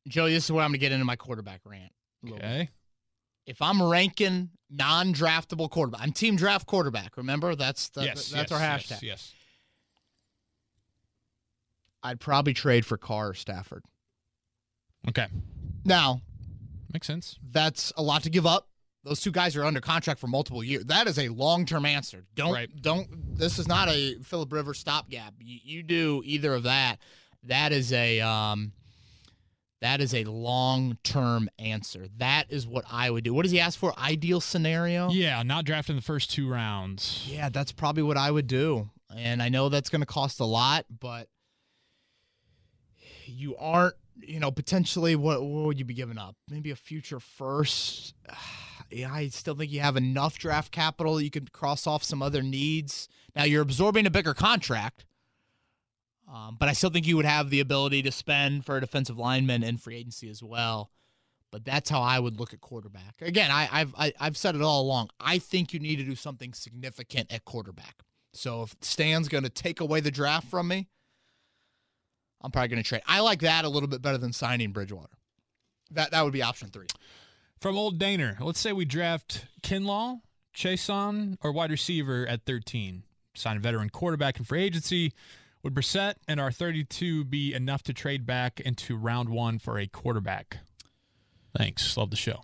[0.08, 1.92] Joey, this is where I'm gonna get into my quarterback rant.
[2.24, 2.34] bit.
[2.34, 2.70] Okay.
[3.46, 7.18] If I'm ranking non-draftable quarterback, I'm team draft quarterback.
[7.18, 8.30] Remember, that's the, yes.
[8.30, 9.02] that's yes, our yes, hashtag.
[9.02, 9.34] Yes.
[12.04, 13.84] I'd probably trade for Carr or Stafford.
[15.08, 15.28] Okay.
[15.84, 16.22] Now,
[16.94, 17.38] Makes sense.
[17.52, 18.69] that's a lot to give up.
[19.04, 20.86] Those two guys are under contract for multiple years.
[20.86, 22.26] That is a long-term answer.
[22.36, 22.70] Don't Right.
[22.82, 23.08] don't.
[23.38, 25.34] This is not a Philip Rivers stopgap.
[25.40, 26.98] You, you do either of that.
[27.44, 28.74] That is a um.
[29.82, 32.08] That is a long-term answer.
[32.18, 33.34] That is what I would do.
[33.34, 33.98] What does he ask for?
[33.98, 35.10] Ideal scenario.
[35.10, 37.26] Yeah, not drafting the first two rounds.
[37.26, 38.90] Yeah, that's probably what I would do.
[39.16, 41.30] And I know that's going to cost a lot, but
[43.26, 46.36] you aren't, you know, potentially what, what would you be giving up?
[46.50, 48.14] Maybe a future first.
[48.92, 51.22] I still think you have enough draft capital.
[51.22, 53.08] You could cross off some other needs.
[53.36, 55.06] Now you're absorbing a bigger contract,
[56.32, 59.18] um, but I still think you would have the ability to spend for a defensive
[59.18, 60.92] lineman and free agency as well.
[61.52, 63.22] But that's how I would look at quarterback.
[63.22, 65.10] Again, I, I've I, I've said it all along.
[65.20, 68.04] I think you need to do something significant at quarterback.
[68.34, 70.88] So if Stan's going to take away the draft from me,
[72.42, 73.02] I'm probably going to trade.
[73.08, 75.18] I like that a little bit better than signing Bridgewater.
[75.92, 76.88] That that would be option three.
[77.60, 80.22] From old Daner, let's say we draft Kinlaw,
[80.56, 83.04] Chaisson, or wide receiver at 13.
[83.36, 85.14] Sign a veteran quarterback in free agency.
[85.64, 89.88] Would Brissett and our 32 be enough to trade back into round one for a
[89.88, 90.60] quarterback?
[91.58, 91.98] Thanks.
[91.98, 92.44] Love the show.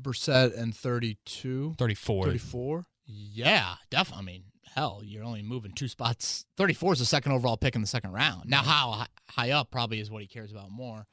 [0.00, 1.74] Brissett and 32.
[1.76, 2.24] 34.
[2.24, 2.84] 34?
[3.04, 4.22] Yeah, definitely.
[4.22, 6.46] I mean, hell, you're only moving two spots.
[6.56, 8.48] 34 is the second overall pick in the second round.
[8.48, 11.06] Now, how high up probably is what he cares about more.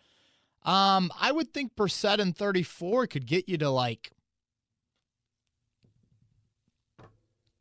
[0.65, 4.11] Um, I would think Brissett and 34 could get you to like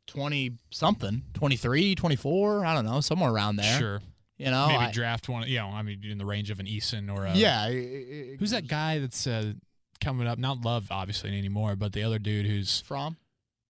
[0.07, 3.79] 20 something, 23, 24, I don't know, somewhere around there.
[3.79, 4.01] Sure.
[4.37, 6.65] You know, Maybe I- draft one, you know, I mean, in the range of an
[6.65, 7.33] Eason or a.
[7.35, 7.61] yeah.
[7.63, 9.53] i- i- Who's that guy that's uh,
[10.01, 10.37] coming up?
[10.37, 12.81] Not Love, obviously, anymore, but the other dude who's.
[12.81, 13.17] From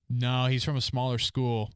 [0.10, 1.72] No, he's from a smaller school.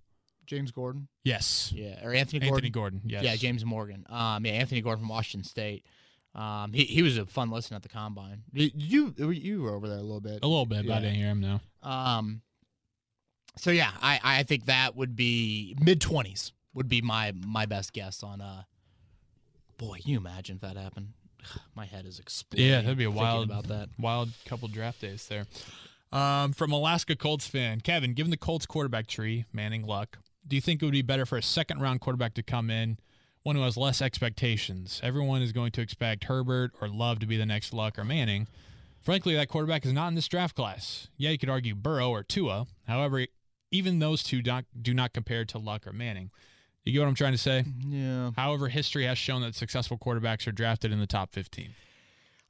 [0.48, 1.08] James Gordon.
[1.24, 1.72] Yes.
[1.76, 2.56] Yeah, or Anthony Gordon.
[2.56, 3.02] Anthony Gordon.
[3.06, 3.24] Yes.
[3.24, 4.06] Yeah, James Morgan.
[4.10, 5.86] Um, yeah, Anthony Gordon from Washington State.
[6.40, 8.44] Um, he he was a fun listen at the combine.
[8.54, 10.40] You you were over there a little bit.
[10.42, 11.60] A little bit, but I didn't hear him, no.
[11.84, 12.42] Um,
[13.58, 17.92] so yeah, I I think that would be mid twenties would be my my best
[17.92, 18.64] guess on uh.
[19.78, 21.14] Boy, can you imagine if that happened?
[21.76, 22.68] My head is exploding.
[22.68, 23.88] Yeah, that'd be a wild about that.
[23.98, 25.46] Wild couple draft days there.
[26.12, 30.62] Um, from Alaska Colts fan, Kevin, given the Colts quarterback tree, Manning, Luck, Do you
[30.62, 32.98] think it would be better for a second round quarterback to come in,
[33.50, 35.02] one who has less expectations?
[35.04, 38.48] Everyone is going to expect Herbert or Love to be the next Luck or Manning.
[39.02, 41.08] Frankly, that quarterback is not in this draft class.
[41.18, 42.68] Yeah, you could argue Burrow or Tua.
[42.88, 43.26] However,
[43.72, 46.30] even those two do not, do not compare to Luck or Manning.
[46.86, 47.64] You get what I'm trying to say?
[47.88, 48.32] Yeah.
[48.36, 51.70] However, history has shown that successful quarterbacks are drafted in the top 15.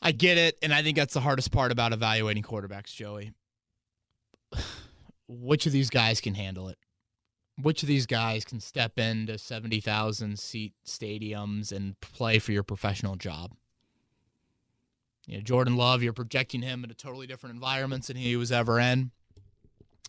[0.02, 3.32] I get it, and I think that's the hardest part about evaluating quarterbacks, Joey.
[5.30, 6.78] Which of these guys can handle it?
[7.62, 13.16] Which of these guys can step into 70,000 seat stadiums and play for your professional
[13.16, 13.52] job?
[15.28, 18.80] You know, Jordan Love, you're projecting him into totally different environments than he was ever
[18.80, 19.12] in.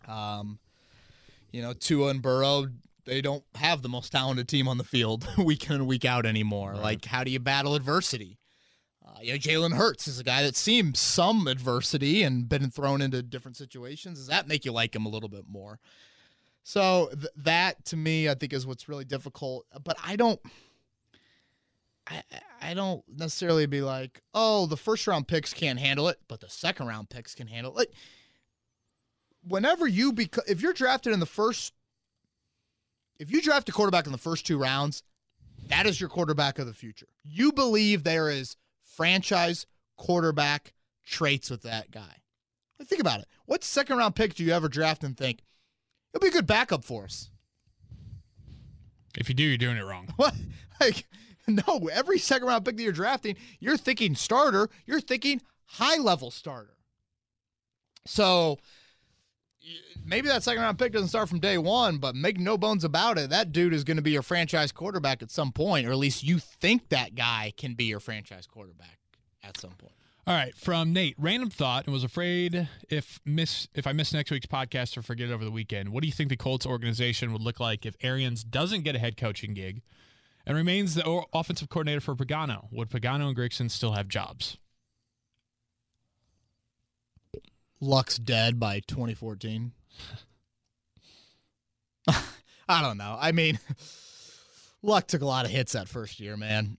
[0.08, 0.58] Um,
[1.52, 2.68] you know, Tua and Burrow,
[3.04, 6.24] they don't have the most talented team on the field week in and week out
[6.24, 6.72] anymore.
[6.72, 6.82] Right.
[6.82, 8.38] Like, how do you battle adversity?
[9.04, 13.02] Uh, you know, Jalen Hurts is a guy that seems some adversity and been thrown
[13.02, 14.18] into different situations.
[14.18, 15.80] Does that make you like him a little bit more?
[16.62, 19.66] So th- that to me, I think, is what's really difficult.
[19.82, 20.40] But I don't,
[22.06, 22.22] I
[22.60, 26.50] I don't necessarily be like, oh, the first round picks can't handle it, but the
[26.50, 27.92] second round picks can handle it.
[29.42, 31.72] Whenever you become, if you're drafted in the first,
[33.18, 35.02] if you draft a quarterback in the first two rounds,
[35.68, 37.06] that is your quarterback of the future.
[37.24, 40.74] You believe there is franchise quarterback
[41.06, 42.16] traits with that guy.
[42.84, 43.26] Think about it.
[43.46, 45.42] What second round pick do you ever draft and think
[46.12, 47.30] he'll be a good backup for us?
[49.16, 50.08] If you do, you're doing it wrong.
[50.16, 50.34] What?
[50.80, 51.06] Like,
[51.46, 56.30] no, every second round pick that you're drafting, you're thinking starter, you're thinking high level
[56.30, 56.76] starter.
[58.06, 58.58] So
[60.04, 63.18] maybe that second round pick doesn't start from day one, but make no bones about
[63.18, 63.30] it.
[63.30, 66.24] That dude is going to be your franchise quarterback at some point, or at least
[66.24, 68.98] you think that guy can be your franchise quarterback
[69.42, 69.92] at some point.
[70.26, 74.30] All right, from Nate, random thought and was afraid if miss if I miss next
[74.30, 75.88] week's podcast or forget it over the weekend.
[75.88, 78.98] What do you think the Colts organization would look like if Arians doesn't get a
[78.98, 79.80] head coaching gig
[80.46, 82.68] and remains the offensive coordinator for Pagano?
[82.70, 84.58] Would Pagano and Grigson still have jobs?
[87.80, 89.72] Luck's dead by 2014.
[92.68, 93.16] I don't know.
[93.18, 93.58] I mean,
[94.82, 96.76] Luck took a lot of hits that first year, man.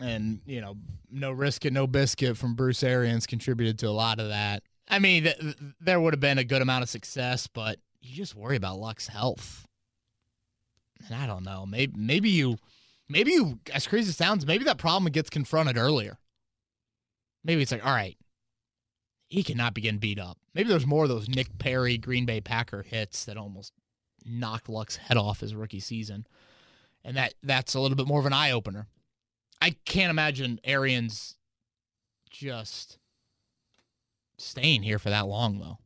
[0.00, 0.76] And, you know,
[1.10, 4.62] no risk it, no biscuit from Bruce Arians contributed to a lot of that.
[4.88, 8.16] I mean, th- th- there would have been a good amount of success, but you
[8.16, 9.66] just worry about Luck's health.
[11.06, 11.66] And I don't know.
[11.66, 12.56] Maybe, maybe you,
[13.08, 16.18] maybe you, as crazy as it sounds, maybe that problem gets confronted earlier.
[17.44, 18.16] Maybe it's like, all right,
[19.28, 20.38] he cannot be getting beat up.
[20.54, 23.72] Maybe there's more of those Nick Perry Green Bay Packer hits that almost
[24.24, 26.26] knocked Luck's head off his rookie season,
[27.04, 28.88] and that that's a little bit more of an eye opener.
[29.60, 31.36] I can't imagine Arians
[32.30, 32.98] just
[34.38, 35.78] staying here for that long though.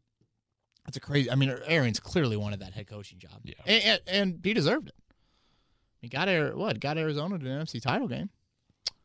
[0.84, 1.30] That's a crazy.
[1.30, 3.54] I mean, Arians clearly wanted that head coaching job, Yeah.
[3.66, 4.94] and, and, and he deserved it.
[6.00, 6.78] He got what?
[6.80, 8.28] Got Arizona to an NFC title game.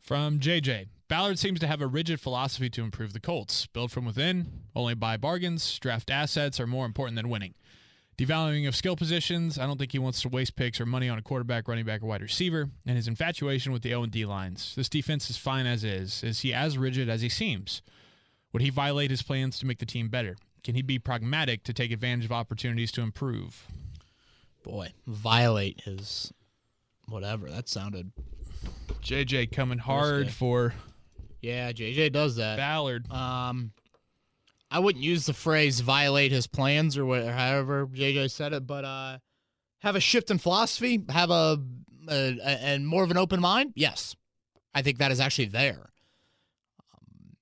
[0.02, 3.66] From JJ, Ballard seems to have a rigid philosophy to improve the Colts.
[3.68, 7.54] Build from within, only buy bargains, draft assets are more important than winning.
[8.20, 11.18] Devaluing of skill positions, I don't think he wants to waste picks or money on
[11.18, 14.26] a quarterback, running back, or wide receiver, and his infatuation with the O and D
[14.26, 14.74] lines.
[14.76, 16.22] This defense is fine as is.
[16.22, 17.82] Is he as rigid as he seems?
[18.52, 20.36] Would he violate his plans to make the team better?
[20.66, 23.66] Can he be pragmatic to take advantage of opportunities to improve?
[24.64, 26.34] Boy, violate his
[27.08, 27.50] whatever.
[27.50, 28.12] That sounded.
[29.02, 30.74] JJ coming hard for
[31.42, 32.58] Yeah, JJ does that.
[32.58, 33.10] Ballard.
[33.10, 33.72] Um,
[34.72, 38.86] I wouldn't use the phrase "violate his plans" or whatever, however JJ said it, but
[38.86, 39.18] uh,
[39.80, 41.60] have a shift in philosophy, have a,
[42.08, 43.74] a, a and more of an open mind.
[43.76, 44.16] Yes,
[44.74, 45.90] I think that is actually there.
[46.94, 47.36] Um,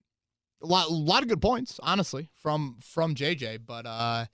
[0.61, 4.25] a lot, a lot of good points, honestly, from from JJ, but uh,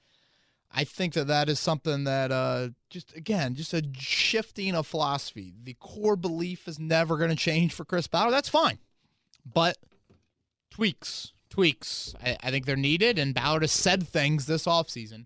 [0.72, 5.54] I think that that is something that uh, just again, just a shifting of philosophy.
[5.62, 8.34] The core belief is never going to change for Chris Ballard.
[8.34, 8.80] That's fine,
[9.46, 9.78] but
[10.72, 12.16] tweaks, tweaks.
[12.24, 15.26] I, I think they're needed, and Ballard has said things this offseason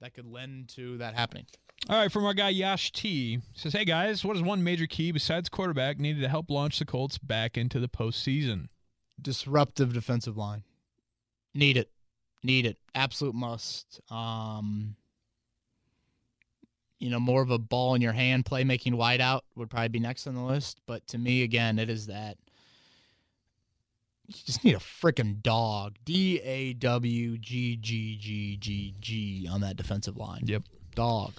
[0.00, 1.46] that could lend to that happening.
[1.88, 5.10] All right, from our guy Yash T says, "Hey guys, what is one major key
[5.10, 8.68] besides quarterback needed to help launch the Colts back into the postseason?"
[9.20, 10.62] Disruptive defensive line.
[11.52, 11.90] Need it.
[12.44, 12.78] Need it.
[12.94, 14.00] Absolute must.
[14.08, 14.94] Um,
[17.00, 20.28] you know, more of a ball in your hand playmaking wideout would probably be next
[20.28, 20.80] on the list.
[20.86, 22.36] But to me, again, it is that
[24.28, 25.96] you just need a freaking dog.
[26.04, 30.42] D A W G G G G G on that defensive line.
[30.44, 30.62] Yep.
[30.94, 31.32] Dog.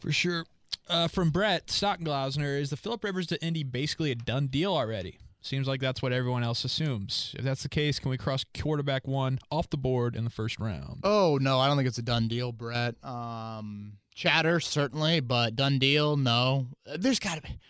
[0.00, 0.44] For sure.
[0.88, 5.18] Uh, from Brett Stockenglausner, is the Philip Rivers to Indy basically a done deal already?
[5.40, 7.34] Seems like that's what everyone else assumes.
[7.38, 10.58] If that's the case, can we cross quarterback one off the board in the first
[10.58, 11.00] round?
[11.04, 12.96] Oh no, I don't think it's a done deal, Brett.
[13.04, 16.66] Um, chatter certainly, but done deal, no.
[16.98, 17.60] There's got to be.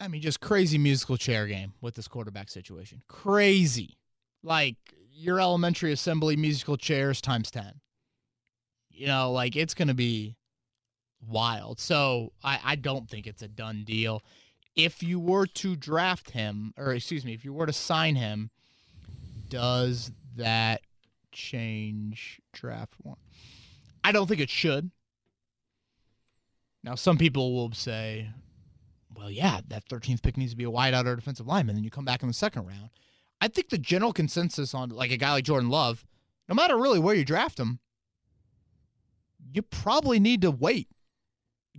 [0.00, 3.02] I mean, just crazy musical chair game with this quarterback situation.
[3.08, 3.98] Crazy,
[4.42, 4.76] like
[5.10, 7.80] your elementary assembly musical chairs times ten.
[8.90, 10.36] You know, like it's gonna be
[11.26, 11.80] wild.
[11.80, 14.22] So I, I don't think it's a done deal.
[14.76, 18.50] If you were to draft him, or excuse me, if you were to sign him,
[19.48, 20.82] does that
[21.32, 23.16] change draft one?
[24.04, 24.90] I don't think it should.
[26.84, 28.28] Now, some people will say,
[29.18, 31.74] well, yeah, that 13th pick needs to be a wideout or defensive lineman.
[31.74, 32.90] Then you come back in the second round.
[33.40, 36.06] I think the general consensus on like a guy like Jordan Love,
[36.48, 37.80] no matter really where you draft him,
[39.52, 40.88] you probably need to wait.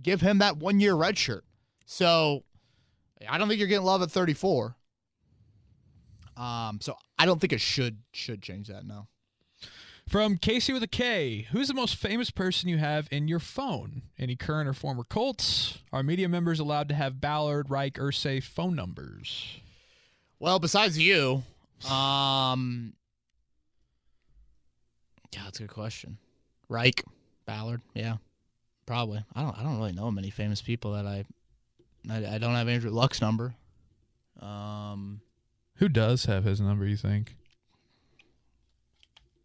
[0.02, 1.44] Give him that one year red shirt.
[1.86, 2.44] So
[3.26, 4.76] I don't think you're getting Love at 34.
[6.36, 8.84] Um, so I don't think it should should change that.
[8.84, 9.08] No.
[10.10, 14.02] From Casey with a K, who's the most famous person you have in your phone?
[14.18, 15.78] Any current or former Colts?
[15.92, 19.60] Are media members allowed to have Ballard, Reich, Irsay phone numbers?
[20.40, 21.44] Well, besides you,
[21.88, 22.94] um,
[25.32, 26.18] yeah, that's a good question.
[26.68, 27.04] Reich,
[27.46, 28.16] Ballard, yeah,
[28.86, 29.24] probably.
[29.36, 29.56] I don't.
[29.56, 31.24] I don't really know many famous people that I.
[32.10, 33.54] I, I don't have Andrew Luck's number.
[34.40, 35.20] Um,
[35.76, 37.36] Who does have his number, you think?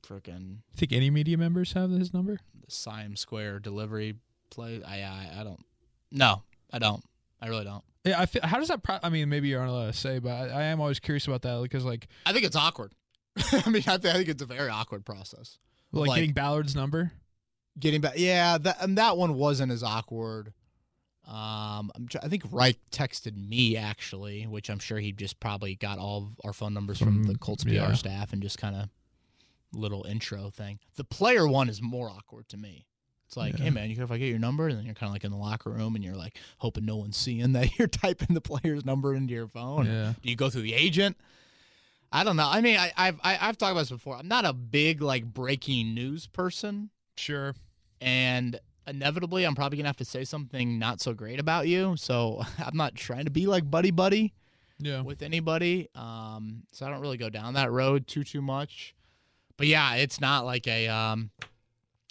[0.07, 2.39] Freaking think any media members have his number?
[2.65, 4.15] the Siam Square delivery
[4.49, 4.81] play.
[4.83, 5.63] I, I I don't.
[6.11, 7.03] No, I don't.
[7.41, 7.83] I really don't.
[8.05, 8.83] Yeah, I feel, how does that?
[8.83, 11.25] Pro- I mean, maybe you aren't allowed to say, but I, I am always curious
[11.27, 12.93] about that because, like, I think it's awkward.
[13.51, 15.57] I mean, I, th- I think it's a very awkward process.
[15.91, 17.11] like, Like- getting Ballard's number.
[17.79, 18.13] getting back.
[18.15, 20.53] Yeah, that and that one wasn't as awkward.
[21.27, 25.73] Um, I'm tr- I think Reich texted me actually, which I'm sure he just probably
[25.75, 27.93] got all of our phone numbers from, From- the Colts PR yeah.
[27.93, 28.89] staff and just kind of
[29.73, 30.79] little intro thing.
[30.95, 32.85] The player one is more awkward to me.
[33.27, 33.65] It's like, Yeah.
[33.65, 34.67] hey man, you care if I get your number?
[34.67, 36.95] And then you're kind of like in the locker room and you're like hoping no
[36.97, 39.85] one's seeing that you're typing the player's number into your phone.
[39.87, 40.13] Yeah.
[40.21, 41.17] Do you go through the agent?
[42.11, 42.47] I don't know.
[42.49, 44.15] I mean, I, I've I, I've talked about this before.
[44.15, 47.55] I'm not a big like breaking news person Sure.
[47.99, 51.95] and inevitably I'm probably gonna have to say something not so great about you.
[51.97, 54.33] So I'm not trying to be like buddy buddy
[54.79, 55.01] Yeah.
[55.01, 55.89] with anybody.
[55.95, 58.93] Um, so I don't really go down that road too too much.
[59.57, 61.29] But yeah, it's not like a um,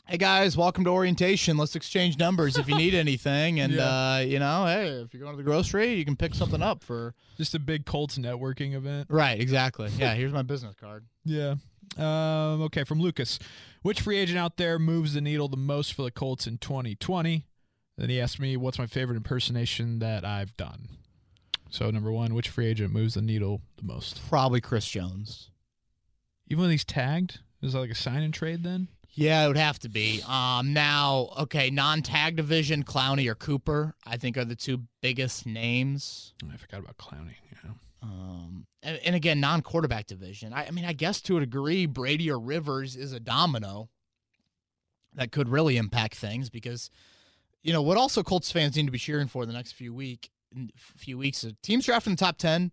[0.07, 1.57] hey guys, welcome to orientation.
[1.57, 3.61] Let's exchange numbers if you need anything.
[3.61, 4.15] And Yeah.
[4.15, 6.83] uh, you know, hey, if you're going to the grocery, you can pick something up
[6.83, 9.09] for Just a big Colts networking event.
[9.11, 9.39] right.
[9.41, 9.91] Exactly.
[9.99, 10.15] Yeah.
[10.15, 11.05] Here's my business card.
[11.25, 11.57] Yeah.
[11.99, 13.39] Um, okay, from Lucas.
[13.83, 17.45] Which free agent out there moves the needle the most for the Colts in 2020?
[17.99, 20.89] Then he asked me, what's my favorite impersonation that I've done?
[21.71, 24.21] So, number one, which free agent moves the needle the most?
[24.29, 25.51] Probably Chris Jones.
[26.49, 27.41] Even when he's tagged?
[27.63, 28.89] Is that like a sign and trade then?
[29.17, 30.23] Yeah, it would have to be.
[30.29, 36.35] Um, now, okay, non-tag division, Clowney or Cooper, I think are the two biggest names.
[36.45, 37.37] Oh, I forgot about Clowney.
[37.53, 37.71] Yeah.
[38.03, 40.53] Um, and, and again, non-quarterback division.
[40.53, 43.89] I, I mean, I guess to a degree, Brady or Rivers is a domino
[45.15, 46.91] that could really impact things because,
[47.63, 50.29] you know, what also Colts fans need to be cheering for the next few week,
[50.77, 51.47] few weeks.
[51.63, 52.73] Teams drafting in the top ten.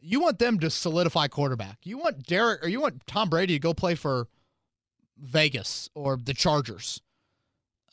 [0.00, 1.78] You want them to solidify quarterback.
[1.84, 4.28] You want Derek or you want Tom Brady to go play for
[5.18, 7.00] Vegas or the Chargers.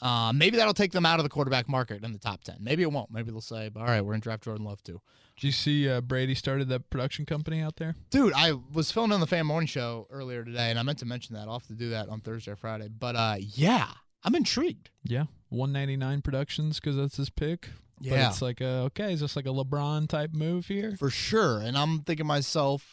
[0.01, 2.57] Uh, maybe that'll take them out of the quarterback market in the top 10.
[2.59, 3.11] Maybe it won't.
[3.11, 5.01] Maybe they'll say, all right, we're going to draft Jordan Love too.
[5.37, 7.95] Did you see uh, Brady started that production company out there?
[8.09, 11.05] Dude, I was filming on the Fan Morning Show earlier today, and I meant to
[11.05, 11.47] mention that.
[11.47, 12.89] I'll have to do that on Thursday or Friday.
[12.89, 13.87] But uh, yeah,
[14.23, 14.89] I'm intrigued.
[15.03, 15.25] Yeah.
[15.49, 17.69] 199 Productions because that's his pick.
[17.99, 18.29] But Yeah.
[18.29, 20.95] it's like, a, okay, is this like a LeBron type move here?
[20.97, 21.59] For sure.
[21.59, 22.85] And I'm thinking myself,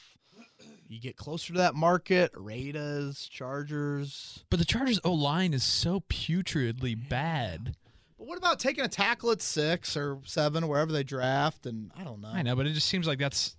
[0.89, 4.45] you get closer to that market, Raiders, Chargers.
[4.51, 7.75] But the Chargers O line is so putridly bad.
[8.19, 11.67] But what about taking a tackle at six or seven, wherever they draft?
[11.67, 12.29] And I don't know.
[12.29, 13.57] I know, but it just seems like that's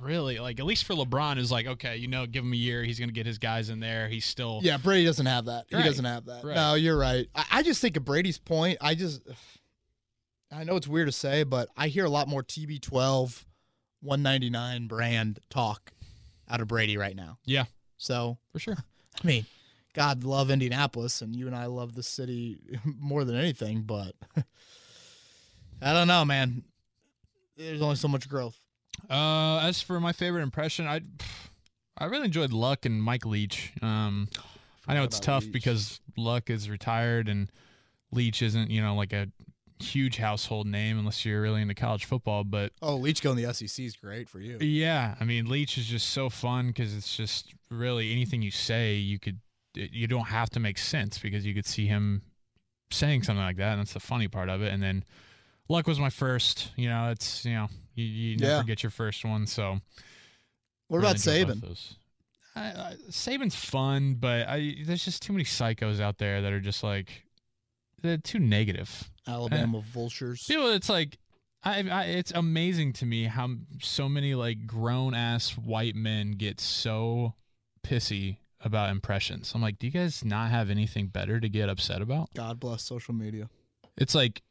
[0.00, 2.82] really like at least for LeBron is like okay, you know, give him a year,
[2.82, 4.08] he's gonna get his guys in there.
[4.08, 5.66] He's still Yeah, Brady doesn't have that.
[5.70, 5.82] Right.
[5.82, 6.44] He doesn't have that.
[6.44, 6.54] Right.
[6.56, 7.26] No, you're right.
[7.34, 8.78] I, I just think of Brady's point.
[8.80, 9.20] I just,
[10.54, 13.44] I know it's weird to say, but I hear a lot more TB12,
[14.00, 15.92] 199 brand talk
[16.48, 17.38] out of Brady right now.
[17.44, 17.64] Yeah.
[17.96, 18.76] So, for sure.
[19.22, 19.46] I mean,
[19.94, 24.14] God love Indianapolis, and you and I love the city more than anything, but
[25.82, 26.64] I don't know, man.
[27.56, 28.58] There's only so much growth.
[29.10, 31.00] Uh, as for my favorite impression, I
[31.98, 33.72] I really enjoyed Luck and Mike Leach.
[33.82, 34.28] Um,
[34.88, 35.52] I know it's tough Leach.
[35.52, 37.50] because Luck is retired and
[38.10, 39.28] Leach isn't you know like a
[39.82, 43.84] huge household name unless you're really into college football, but Oh, Leach going the SEC
[43.84, 44.58] is great for you.
[44.60, 48.94] Yeah, I mean Leach is just so fun because it's just really anything you say
[48.94, 49.40] you could
[49.74, 52.22] you don't have to make sense because you could see him
[52.90, 53.72] saying something like that.
[53.72, 54.70] And that's the funny part of it.
[54.72, 55.02] And then
[55.68, 56.72] Luck was my first.
[56.76, 58.62] You know, it's you know you, you never Yeah.
[58.64, 59.46] get your first one.
[59.46, 59.80] So
[60.88, 61.96] What really about Saban?
[62.54, 66.60] I, I, Saban's fun, but I, there's just too many psychos out there that are
[66.60, 67.24] just like
[68.02, 69.10] they're too negative.
[69.26, 70.44] Alabama Vultures.
[70.46, 71.18] People, it's like,
[71.64, 73.50] I, I, it's amazing to me how
[73.80, 77.34] so many like grown ass white men get so
[77.84, 79.52] pissy about impressions.
[79.54, 82.34] I'm like, do you guys not have anything better to get upset about?
[82.34, 83.48] God bless social media.
[83.96, 84.42] It's like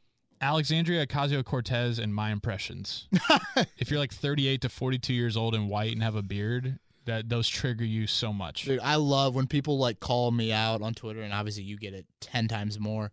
[0.42, 3.08] Alexandria Ocasio Cortez and my impressions.
[3.78, 7.30] if you're like 38 to 42 years old and white and have a beard, that
[7.30, 8.64] those trigger you so much.
[8.64, 11.94] Dude, I love when people like call me out on Twitter, and obviously you get
[11.94, 13.12] it ten times more,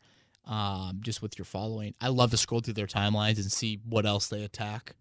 [0.49, 1.95] um, just with your following.
[2.01, 4.95] I love to scroll through their timelines and see what else they attack,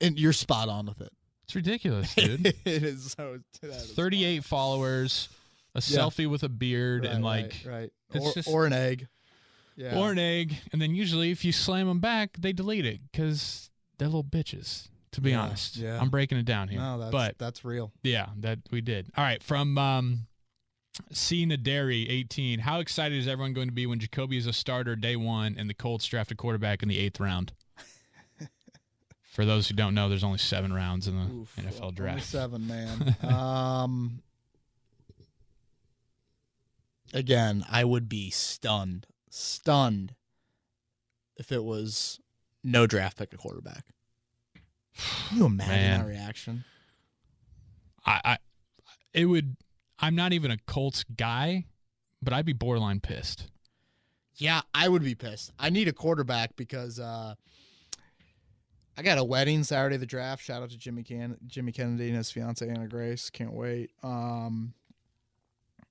[0.00, 1.12] and you're spot on with it.
[1.44, 2.46] It's ridiculous, dude.
[2.46, 3.38] it is so.
[3.62, 5.28] that is 38 followers,
[5.74, 5.98] a Yeah.
[5.98, 9.08] selfie with a beard, Right, and right, like right, it's or, just- or an egg.
[9.74, 9.98] Yeah.
[9.98, 13.70] or an egg, and then usually if you slam them back, they delete it because
[13.98, 14.88] they're little bitches.
[15.12, 15.98] To be Yeah, honest, yeah.
[16.00, 16.78] I'm breaking it down here.
[16.80, 17.90] no, that's but that's real.
[18.02, 19.10] yeah, that we did.
[19.16, 20.26] All right, from um,
[21.10, 22.60] C Naderi, 18.
[22.60, 25.68] How excited is everyone going to be when Jacoby is a starter day one and
[25.68, 27.52] the Colts draft a quarterback in the eighth round?
[29.22, 32.24] For those who don't know, there's only seven rounds in the Oof, NFL only draft.
[32.24, 33.16] seven, man.
[33.22, 34.22] um,
[37.14, 40.14] again, I would be stunned, stunned,
[41.36, 42.20] if it was
[42.62, 43.86] no draft pick a quarterback.
[45.28, 46.00] Can you imagine Man.
[46.00, 46.64] that reaction?
[48.04, 48.38] I, I,
[49.14, 49.56] it would.
[50.02, 51.66] I'm not even a Colts guy,
[52.20, 53.48] but I'd be borderline pissed.
[54.36, 55.52] Yeah, I would be pissed.
[55.58, 57.34] I need a quarterback because uh,
[58.96, 60.42] I got a wedding Saturday of the draft.
[60.42, 63.30] Shout out to Jimmy Can Jimmy Kennedy and his fiance Anna Grace.
[63.30, 63.90] Can't wait.
[64.02, 64.74] Um,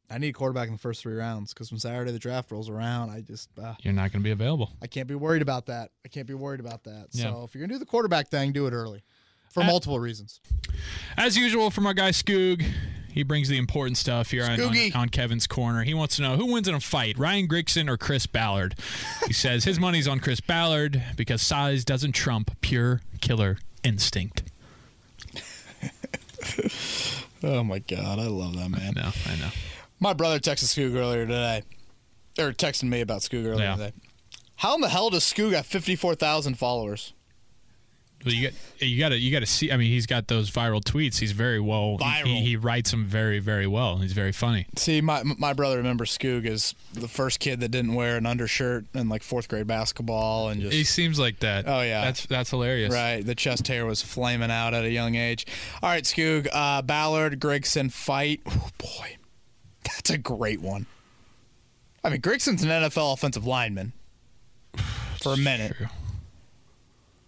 [0.09, 2.70] I need a quarterback in the first three rounds because when Saturday the draft rolls
[2.70, 4.72] around, I just uh, You're not going to be available.
[4.82, 5.91] I can't be worried about that.
[6.03, 7.07] I can't be worried about that.
[7.12, 7.32] Yeah.
[7.32, 9.03] So if you're gonna do the quarterback thing, do it early
[9.51, 10.41] for Uh, multiple reasons.
[11.16, 12.66] As usual, from our guy Skoog,
[13.14, 15.84] he brings the important stuff here on, on, on Kevin's corner.
[15.84, 18.76] He wants to know who wins in a fight, Ryan Grigson or Chris Ballard.
[19.28, 24.43] He says his money's on Chris Ballard because size doesn't trump pure killer instinct.
[27.43, 28.93] Oh my god, I love that man.
[28.95, 29.49] No, I know.
[29.99, 31.64] My brother texted Skoog earlier today,
[32.38, 33.76] or texted me about Skoog earlier Yeah.
[33.78, 33.93] today.
[34.57, 37.14] How in the hell does Skoog have fifty four thousand followers?
[38.26, 39.72] Well, you got you got to you got to see.
[39.72, 41.19] I mean, he's got those viral tweets.
[41.19, 41.97] He's very well.
[41.97, 42.26] he- Viral.
[42.26, 43.97] He, he writes them very very well.
[43.97, 44.67] He's very funny.
[44.76, 48.86] See, my my brother remembers Skoog as the first kid that didn't wear an undershirt
[48.93, 51.65] in like fourth grade basketball and just He seems like that.
[51.67, 52.05] Oh, yeah.
[52.05, 52.93] that's that's hilarious.
[52.93, 55.45] Right, the chest hair was flaming out at a young age.
[55.82, 58.41] All right, Skoog, uh, Ballard, Grigson fight.
[58.47, 59.17] Oh boy,
[59.84, 60.86] that's a great one.
[62.03, 63.93] I mean, Grigson's an NFL offensive lineman
[65.22, 65.88] for a minute, True.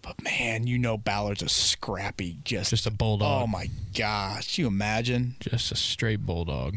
[0.03, 3.43] But man, you know Ballard's a scrappy, just, Just a bulldog.
[3.43, 5.35] oh my gosh, you imagine?
[5.39, 6.75] Just a straight bulldog.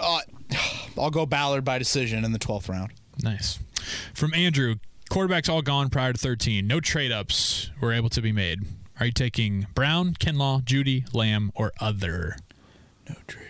[0.00, 0.20] Uh,
[0.98, 2.92] I'll go Ballard by decision in the twelfth round.
[3.22, 3.58] Nice.
[4.14, 4.76] From Andrew,
[5.10, 6.66] quarterbacks all gone prior to 13.
[6.66, 8.60] No trade ups were able to be made.
[8.98, 12.36] Are you taking Brown, Kinlaw, Jeudy, Lamb, or other?
[13.08, 13.45] No trade-offs.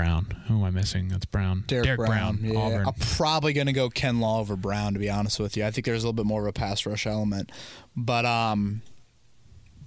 [0.00, 0.26] Brown.
[0.48, 1.08] Who am I missing?
[1.08, 1.64] That's Brown.
[1.66, 2.38] Derrick, Brown.
[2.40, 2.86] Yeah, Auburn.
[2.86, 4.94] I'm probably going to go Kinlaw over Brown.
[4.94, 6.86] To be honest with you, I think there's a little bit more of a pass
[6.86, 7.52] rush element,
[7.94, 8.80] but um,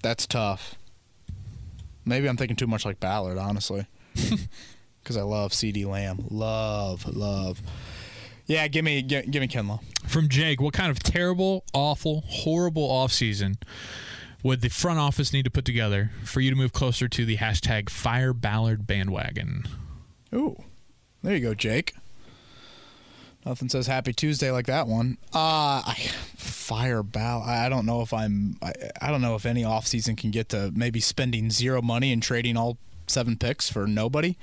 [0.04, 0.76] that's tough.
[2.06, 3.88] Maybe I'm thinking too much like Ballard, honestly,
[5.02, 6.26] because I love CeeDee Lamb.
[6.30, 7.60] Love, love.
[8.46, 9.80] Yeah, give me, give, give me Kinlaw.
[10.06, 13.56] From Jake, what kind of terrible, awful, horrible offseason
[14.44, 17.38] would the front office need to put together for you to move closer to the
[17.38, 19.66] hashtag Fire Ballard bandwagon?
[20.34, 20.62] Ooh,
[21.22, 21.94] there you go, Jake.
[23.46, 25.18] Nothing says Happy Tuesday like that one.
[25.34, 25.96] Uh, I,
[26.38, 27.44] fire Ball.
[27.44, 28.58] I I don't know if I'm.
[28.62, 32.24] I, I don't know if any offseason can get to maybe spending zero money and
[32.24, 32.78] trading all
[33.08, 34.38] seven picks for nobody.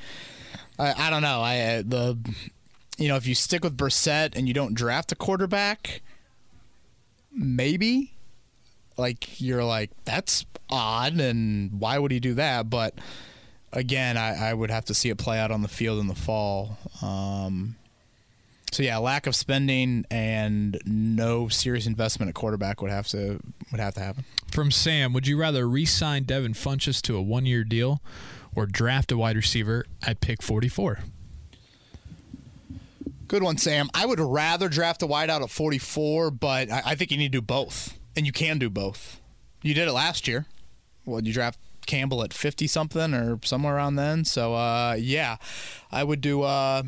[0.78, 1.40] I, I don't know.
[1.40, 2.18] I the,
[2.98, 6.02] you know, if you stick with Brissett and you don't draft a quarterback,
[7.32, 8.12] maybe.
[8.98, 12.68] Like you're like that's odd, and why would he do that?
[12.68, 12.94] But
[13.72, 16.14] again, I, I would have to see it play out on the field in the
[16.14, 16.78] fall.
[17.02, 17.76] Um,
[18.72, 23.40] so yeah, lack of spending and no serious investment at quarterback would have to
[23.72, 24.24] would have to happen.
[24.50, 28.00] From Sam, would you rather re-sign Devin Funchess to a one-year deal
[28.54, 31.00] or draft a wide receiver at pick 44?
[33.28, 33.88] Good one, Sam.
[33.94, 37.38] I would rather draft a wideout at 44, but I, I think you need to
[37.38, 39.20] do both, and you can do both.
[39.62, 40.46] You did it last year.
[41.04, 41.58] Well, you draft
[41.90, 44.24] Campbell at 50 something or somewhere around then.
[44.24, 45.36] So uh, yeah,
[45.90, 46.42] I would do.
[46.42, 46.84] Uh,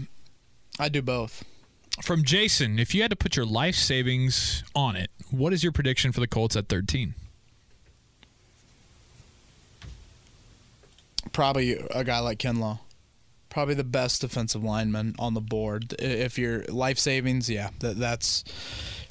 [0.78, 1.44] I do both.
[2.00, 5.72] From Jason, if you had to put your life savings on it, what is your
[5.72, 7.14] prediction for the Colts at 13?
[11.32, 12.78] Probably a guy like Kinlaw.
[13.50, 15.94] Probably the best defensive lineman on the board.
[15.98, 18.44] If your life savings, yeah, that, that's.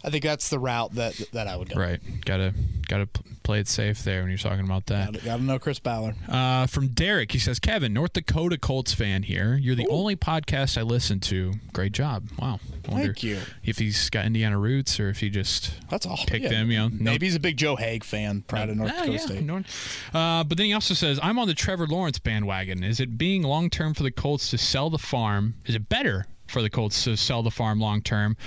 [0.03, 1.79] I think that's the route that that I would go.
[1.79, 1.99] Right.
[2.25, 2.53] Gotta
[2.87, 3.07] gotta
[3.43, 5.23] play it safe there when you're talking about that.
[5.23, 6.15] Got to know Chris Ballard.
[6.29, 9.55] Uh, from Derek, he says, Kevin, North Dakota Colts fan here.
[9.55, 11.53] You're the only podcast I listen to.
[11.73, 12.27] Great job.
[12.37, 12.59] Wow.
[12.83, 13.39] Thank you.
[13.63, 16.17] If he's got Indiana roots or if he just That's all.
[16.27, 16.49] picked yeah.
[16.49, 16.87] them, you know.
[16.89, 19.43] no- Maybe he's a big Joe Haig fan, proud of North Ah, Dakota yeah, State.
[19.43, 22.83] North- Uh, but then he also says, I'm on the Trevor Lawrence bandwagon.
[22.83, 25.55] Is it being long term for the Colts to sell the farm?
[25.65, 28.37] Is it better for the Colts to sell the farm long term,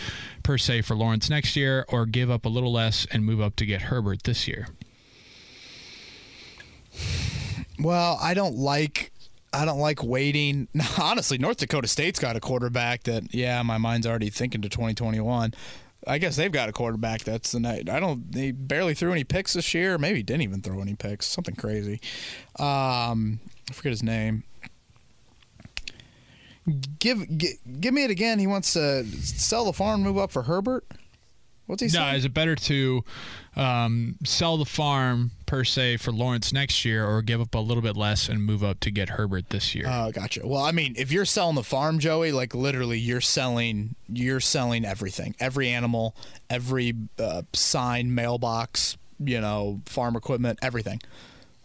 [0.42, 3.56] per se, for Lawrence next year, or give up a little less and move up
[3.56, 4.68] to get Herbert this year?
[7.78, 9.10] Well, I don't like
[9.52, 10.68] I don't like waiting.
[11.00, 15.54] Honestly, North Dakota State's got a quarterback that yeah, my mind's already thinking to 2021.
[16.06, 17.88] I guess they've got a quarterback that's the night.
[17.88, 18.30] I don't.
[18.30, 19.96] They barely threw any picks this year.
[19.96, 21.26] Maybe didn't even throw any picks.
[21.26, 22.00] Something crazy.
[22.58, 23.40] Um,
[23.70, 24.44] I forget his name.
[26.98, 28.38] Give, give give me it again.
[28.38, 30.84] He wants to sell the farm, move up for Herbert.
[31.66, 32.16] What's he No, saying?
[32.16, 33.04] is it better to
[33.56, 37.82] um, sell the farm, per se, for Lawrence next year, or give up a little
[37.82, 39.86] bit less and move up to get Herbert this year?
[39.88, 40.46] Oh, gotcha.
[40.46, 44.84] Well, I mean, if you're selling the farm, Joey, like literally, you're selling, you're selling
[44.84, 46.14] everything, every animal,
[46.50, 51.00] every uh, sign, mailbox, you know, farm equipment, everything.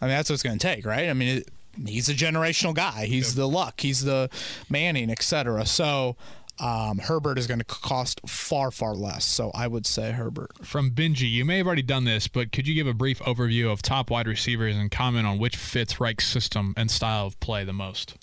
[0.00, 1.10] I mean, that's what it's going to take, right?
[1.10, 1.48] I mean, it,
[1.86, 3.06] he's a generational guy.
[3.06, 3.80] He's the Luck.
[3.80, 4.30] He's the
[4.68, 5.66] Manning, etc.
[5.66, 6.16] So.
[6.58, 9.24] Um, Herbert is going to cost far, far less.
[9.24, 10.50] So I would say Herbert.
[10.62, 13.72] From Benji, you may have already done this, but could you give a brief overview
[13.72, 17.64] of top wide receivers and comment on which fits Reich's system and style of play
[17.64, 18.14] the most?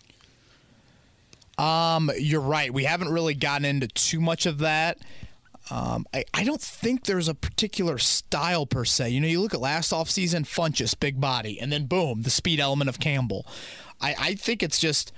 [1.57, 2.71] Um, you're right.
[2.71, 4.99] We haven't really gotten into too much of that.
[5.69, 9.09] Um, I, I don't think there's a particular style per se.
[9.09, 12.59] You know, you look at last offseason, Funchess, big body, and then boom, the speed
[12.59, 13.45] element of Campbell.
[13.99, 15.11] I, I think it's just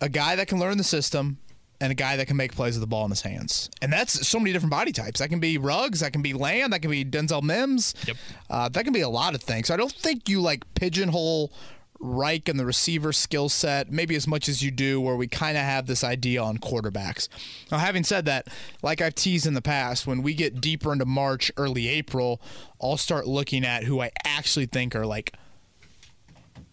[0.00, 1.38] a guy that can learn the system
[1.80, 3.70] and a guy that can make plays with the ball in his hands.
[3.80, 5.20] And that's so many different body types.
[5.20, 7.94] That can be Ruggs, that can be Lamb, that can be Denzel Mims.
[8.06, 8.16] Yep.
[8.50, 9.68] Uh, that can be a lot of things.
[9.68, 11.52] So I don't think you like pigeonhole
[12.00, 15.56] Reich and the receiver skill set maybe as much as you do where we kind
[15.56, 17.28] of have this idea on quarterbacks.
[17.70, 18.48] Now, having said that,
[18.82, 22.40] like I've teased in the past, when we get deeper into March, early April,
[22.80, 25.34] I'll start looking at who I actually think are like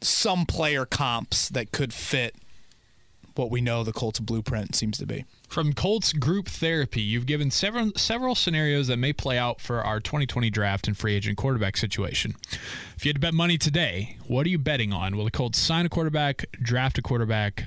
[0.01, 2.35] some player comps that could fit
[3.35, 5.25] what we know the Colts blueprint seems to be.
[5.47, 9.99] From Colts Group Therapy, you've given several several scenarios that may play out for our
[9.99, 12.35] 2020 draft and free agent quarterback situation.
[12.97, 15.15] If you had to bet money today, what are you betting on?
[15.15, 17.65] Will the Colts sign a quarterback, draft a quarterback,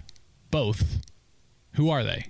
[0.51, 1.01] both?
[1.75, 2.27] Who are they?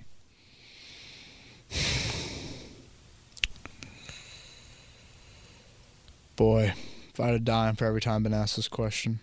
[6.35, 6.73] Boy,
[7.13, 9.19] if I had a dime for every time I've been asked this question.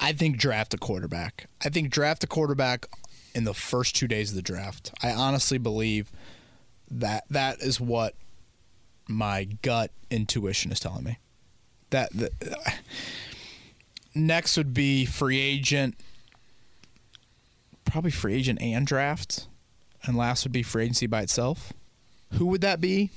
[0.00, 1.48] I think draft a quarterback.
[1.64, 2.86] I think draft a quarterback
[3.34, 4.92] in the first two days of the draft.
[5.02, 6.10] I honestly believe
[6.90, 8.14] that that is what
[9.06, 11.18] my gut intuition is telling me.
[11.90, 12.80] That, that
[14.14, 15.94] next would be free agent,
[17.84, 19.46] probably free agent and draft,
[20.04, 21.72] and last would be free agency by itself.
[22.34, 23.10] Who would that be?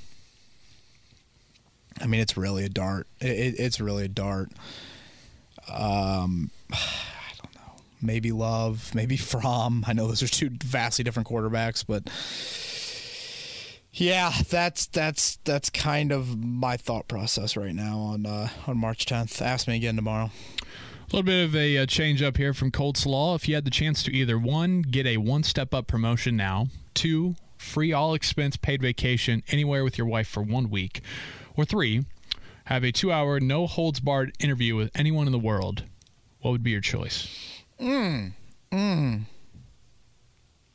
[1.99, 3.07] I mean, it's really a dart.
[3.19, 4.49] It, it, it's really a dart.
[5.69, 6.51] Um.
[8.01, 9.83] Maybe Love, maybe Fromm.
[9.87, 12.09] I know those are two vastly different quarterbacks, but
[13.93, 19.05] yeah, that's that's that's kind of my thought process right now on uh, on March
[19.05, 19.41] 10th.
[19.41, 20.31] Ask me again tomorrow.
[21.01, 23.35] A little bit of a, uh change up here from Colts Law.
[23.35, 26.67] If you had the chance to either one, get a one step up promotion now,
[26.93, 31.01] two, free all expense paid vacation anywhere with your wife for one week,
[31.57, 32.05] or three,
[32.65, 35.83] have a two hour, no holds barred interview with anyone in the world,
[36.39, 37.60] what would be your choice?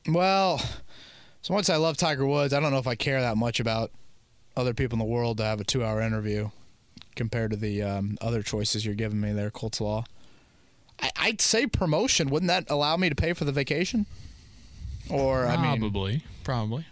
[0.08, 0.58] Well,
[1.42, 3.90] so once I love Tiger Woods, I don't know if I care that much about
[4.56, 6.50] other people in the world to have a two-hour interview
[7.14, 10.04] compared to the um, other choices you're giving me there, Colts Law.
[11.00, 12.30] I, I'd say promotion.
[12.30, 14.06] Wouldn't that allow me to pay for the vacation?
[15.10, 16.22] Or I mean, Probably.
[16.44, 16.86] Probably.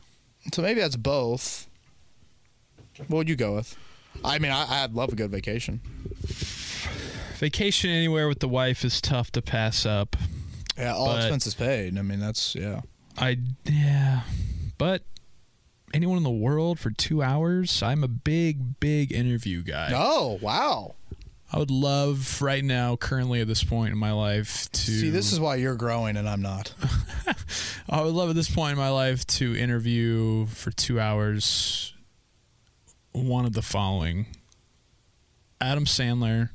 [0.52, 1.66] so maybe that's both.
[3.08, 3.76] What would you go with?
[4.24, 5.80] I mean, I, I'd love a good vacation.
[7.36, 10.16] Vacation anywhere with the wife is tough to pass up.
[10.76, 11.98] Yeah, all expenses paid.
[11.98, 12.80] I mean, that's yeah.
[13.16, 14.22] I yeah,
[14.78, 15.02] but
[15.92, 17.82] anyone in the world for two hours?
[17.82, 19.92] I'm a big, big interview guy.
[19.94, 20.94] Oh wow,
[21.52, 25.32] I would love right now, currently at this point in my life, to See, this
[25.32, 26.74] is why you're growing and I'm not.
[27.88, 31.92] I would love at this point in my life to interview for two hours
[33.12, 34.26] one of the following
[35.60, 36.50] Adam Sandler,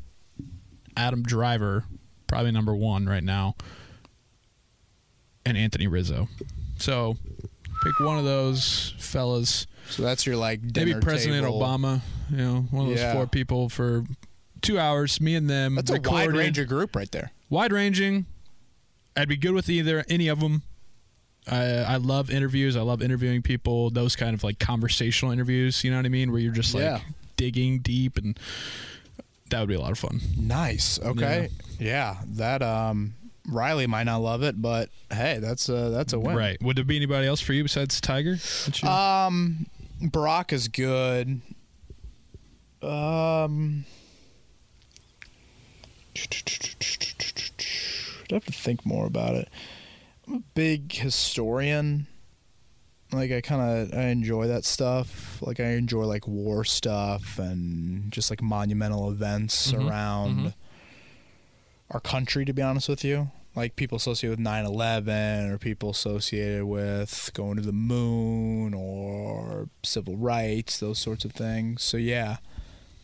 [0.97, 1.83] Adam Driver,
[2.27, 3.55] probably number one right now,
[5.45, 6.27] and Anthony Rizzo.
[6.77, 7.17] So
[7.83, 9.67] pick one of those fellas.
[9.89, 11.59] So that's your like Maybe President table.
[11.59, 13.13] Obama, you know, one of those Yeah.
[13.13, 14.03] four people for
[14.61, 15.75] two hours, me and them.
[15.75, 17.31] That's a wide range of group right there.
[17.49, 18.25] wide ranging.
[19.17, 20.61] I'd be good with either any of them.
[21.47, 22.75] I I love interviews.
[22.77, 23.89] I love interviewing people.
[23.89, 25.83] Those kind of like conversational interviews.
[25.83, 26.31] You know what I mean?
[26.31, 26.99] Where you're just like Yeah.
[27.37, 28.37] digging deep, and
[29.49, 30.19] that would be a lot of fun.
[30.37, 30.99] Nice.
[30.99, 31.49] Okay.
[31.79, 32.17] Yeah.
[32.25, 33.13] That um
[33.47, 36.35] Riley might not love it, but hey, that's a that's a win.
[36.35, 36.61] Right?
[36.61, 38.37] Would there be anybody else for you besides Tiger?
[38.83, 39.67] Um
[40.01, 41.41] Barack is good.
[42.81, 43.85] Um
[46.15, 49.49] I'd have to think more about it.
[50.27, 52.07] I'm a big historian.
[53.11, 55.41] Like I kind of I enjoy that stuff.
[55.41, 60.53] Like I enjoy like war stuff and just like monumental events Mhm, around mhm.
[61.91, 63.31] our country to be honest with you.
[63.55, 70.15] Like people associated with 9/11 or people associated with going to the moon or civil
[70.15, 71.81] rights, those sorts of things.
[71.83, 72.37] So yeah,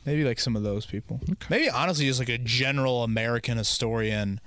[0.06, 1.20] maybe like some of those people.
[1.24, 1.48] Okay.
[1.50, 4.40] Maybe honestly just like a general American historian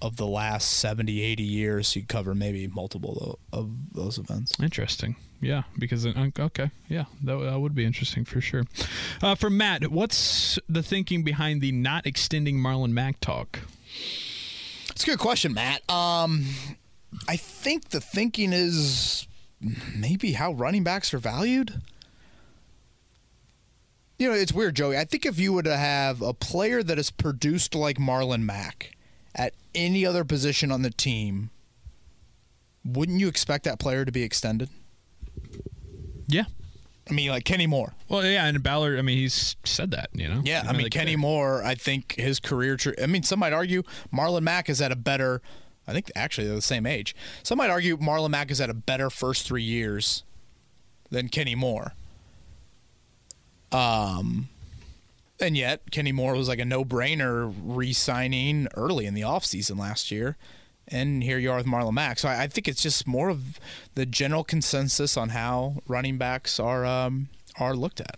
[0.00, 1.96] of the last 70, 80 years.
[1.96, 4.58] You cover maybe multiple of those events.
[4.60, 5.16] Interesting.
[5.40, 8.64] Yeah, because okay, yeah, that, that would be interesting for sure.
[9.22, 13.60] Uh, for Matt, what's the thinking behind the not extending Marlon Mack talk?
[14.90, 15.88] It's a good question, Matt.
[15.88, 16.46] Um,
[17.28, 19.28] I think the thinking is
[19.96, 21.82] maybe how running backs are valued.
[24.18, 24.98] You know, it's weird, Joey.
[24.98, 28.96] I think if you were to have a player that is produced like Marlon Mack
[29.34, 31.50] at any other position on the team,
[32.84, 34.68] wouldn't you expect that player to be extended?
[36.26, 36.44] Yeah.
[37.08, 37.94] I mean, like Kenny Moore.
[38.08, 38.98] Well, yeah, and Ballard.
[38.98, 40.10] I mean, he's said that.
[40.12, 40.42] You know.
[40.44, 41.20] Yeah, I mean Kenny good.
[41.20, 41.62] Moore.
[41.64, 42.76] I think his career.
[42.76, 45.40] Tra- I mean, some might argue Marlon Mack is at a better.
[45.86, 47.16] I think actually they're the same age.
[47.42, 50.22] Some might argue Marlon Mack is at a better first three years
[51.10, 51.94] than Kenny Moore.
[53.72, 54.48] Um,
[55.40, 60.36] and yet Kenny Moore was like a no-brainer re-signing early in the offseason last year.
[60.90, 62.18] And here you are with Marlon Mack.
[62.18, 63.60] So I, I think it's just more of
[63.94, 67.28] the general consensus on how running backs are um,
[67.58, 68.16] are looked at.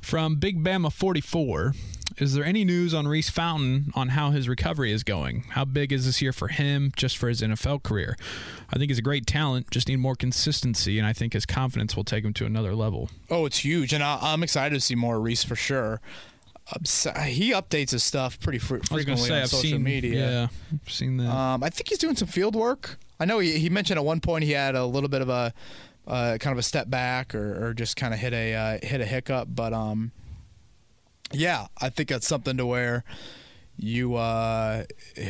[0.00, 1.72] From Big Bama 44,
[2.18, 5.44] is there any news on Reece Fountain on how his recovery is going?
[5.50, 8.16] How big is this year for him, just for his NFL career?
[8.70, 11.96] I think he's a great talent, just need more consistency, and I think his confidence
[11.96, 13.08] will take him to another level.
[13.30, 16.00] Oh, it's huge, and I, I'm excited to see more Reece for sure.
[16.66, 20.30] He updates his stuff pretty was frequently say, on I've social seen, media.
[20.30, 21.28] Yeah, I've seen that.
[21.28, 22.98] Um, I think he's doing some field work.
[23.20, 25.52] I know he, he mentioned at one point he had a little bit of a
[26.06, 29.00] uh, kind of a step back or, or just kind of hit a uh, hit
[29.00, 30.12] a hiccup, but um,
[31.32, 33.04] yeah, I think that's something to where
[33.76, 34.84] you uh,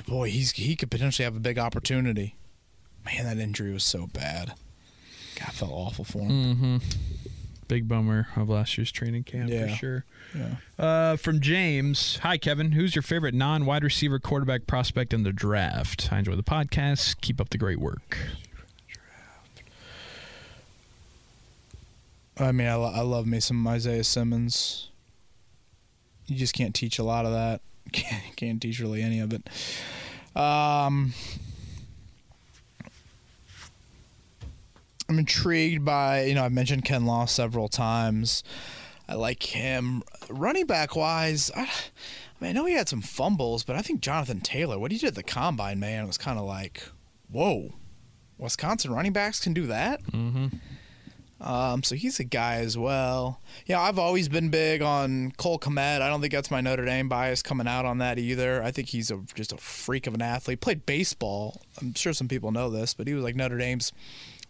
[0.07, 2.37] boy he's he could potentially have a big opportunity.
[3.05, 4.55] Man, that injury was so bad.
[5.37, 6.31] God, I felt awful for him.
[6.31, 6.77] mm-hmm.
[7.69, 9.69] Big bummer of last year's training camp Yeah.
[9.69, 10.05] for sure.
[10.35, 10.85] Yeah.
[10.85, 12.73] Uh, from James, hi Kevin.
[12.73, 16.09] Who's your favorite non-wide receiver quarterback prospect in the draft?
[16.13, 17.21] I enjoy the podcast.
[17.21, 18.19] Keep up the great work.
[22.39, 24.89] I mean, I, lo- I love me some Isaiah Simmons.
[26.27, 27.61] You just can't teach a lot of that.
[27.93, 29.47] Can't, can't teach really any of it.
[30.35, 31.13] Um,
[35.09, 38.43] I'm intrigued by you know I've mentioned Kinlaw several times.
[39.09, 41.51] I like him running back wise.
[41.55, 41.67] I, I
[42.41, 45.09] mean, I know he had some fumbles, but I think Jonathan Taylor, what he did
[45.09, 46.83] at the combine, man, was kind of like,
[47.31, 47.75] whoa,
[48.39, 50.03] Wisconsin running backs can do that.
[50.05, 50.57] Mm-hmm.
[51.41, 53.41] Um, so he's a guy as well.
[53.67, 56.01] Yeah, I've always been big on Cole Kmet.
[56.01, 58.63] I don't think that's my Notre Dame bias coming out on that either.
[58.63, 60.63] I think he's a, just a freak of an athlete.
[60.63, 61.61] Played baseball.
[61.81, 63.93] I'm sure some people know this, but he was like Notre Dame's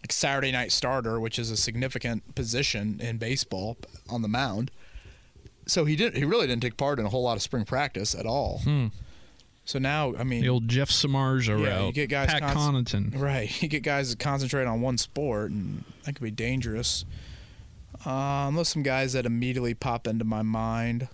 [0.05, 3.75] like Saturday night starter, which is a significant position in baseball
[4.07, 4.69] on the mound.
[5.65, 6.15] So he didn't.
[6.15, 8.59] He really didn't take part in a whole lot of spring practice at all.
[8.63, 8.87] Hmm.
[9.65, 11.85] So now, I mean, The old Jeff Samardzija Yeah, route.
[11.87, 13.19] you get guys Pat const- Connaughton.
[13.19, 13.49] Right.
[13.63, 17.03] You get guys that concentrate on one sport, and that could be dangerous.
[18.05, 21.07] Um, there's some guys that immediately pop into my mind.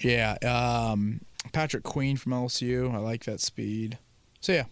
[0.00, 0.34] Yeah.
[0.44, 1.22] Um,
[1.52, 2.92] Patrick Queen from LSU.
[2.92, 3.96] I like that speed.
[4.42, 4.64] So, yeah.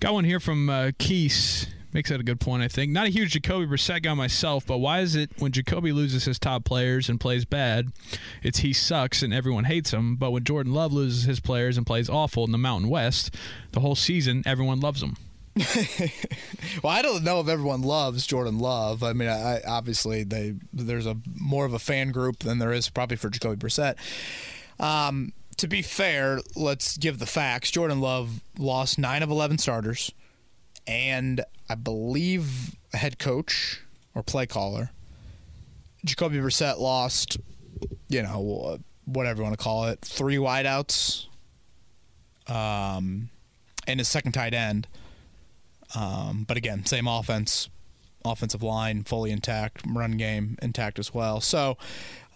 [0.00, 1.68] Got one here from uh, Keese.
[1.92, 2.62] makes that a good point.
[2.62, 5.92] I think not a huge Jacoby Brissett guy myself, but why is it when Jacoby
[5.92, 7.92] loses his top players and plays bad,
[8.42, 11.86] it's he sucks and everyone hates him, but when Jordan Love loses his players and
[11.86, 13.34] plays awful in the Mountain West,
[13.72, 15.16] the whole season everyone loves him.
[16.82, 19.02] well, I don't know if everyone loves Jordan Love.
[19.02, 22.90] I mean, I, obviously they there's a more of a fan group than there is
[22.90, 23.96] probably for Jacoby Brissett.
[24.78, 27.70] Um, to be fair, let's give the facts.
[27.70, 30.12] Jordan Love lost nine of eleven starters,
[30.86, 33.82] and I believe head coach
[34.14, 34.90] or play caller.
[36.04, 37.38] Jacoby Brissett lost,
[38.08, 41.26] you know, whatever you want to call it, three wideouts,
[42.48, 43.30] um,
[43.86, 44.86] and his second tight end.
[45.94, 47.68] Um, but again, same offense,
[48.24, 51.40] offensive line fully intact, run game intact as well.
[51.40, 51.76] So,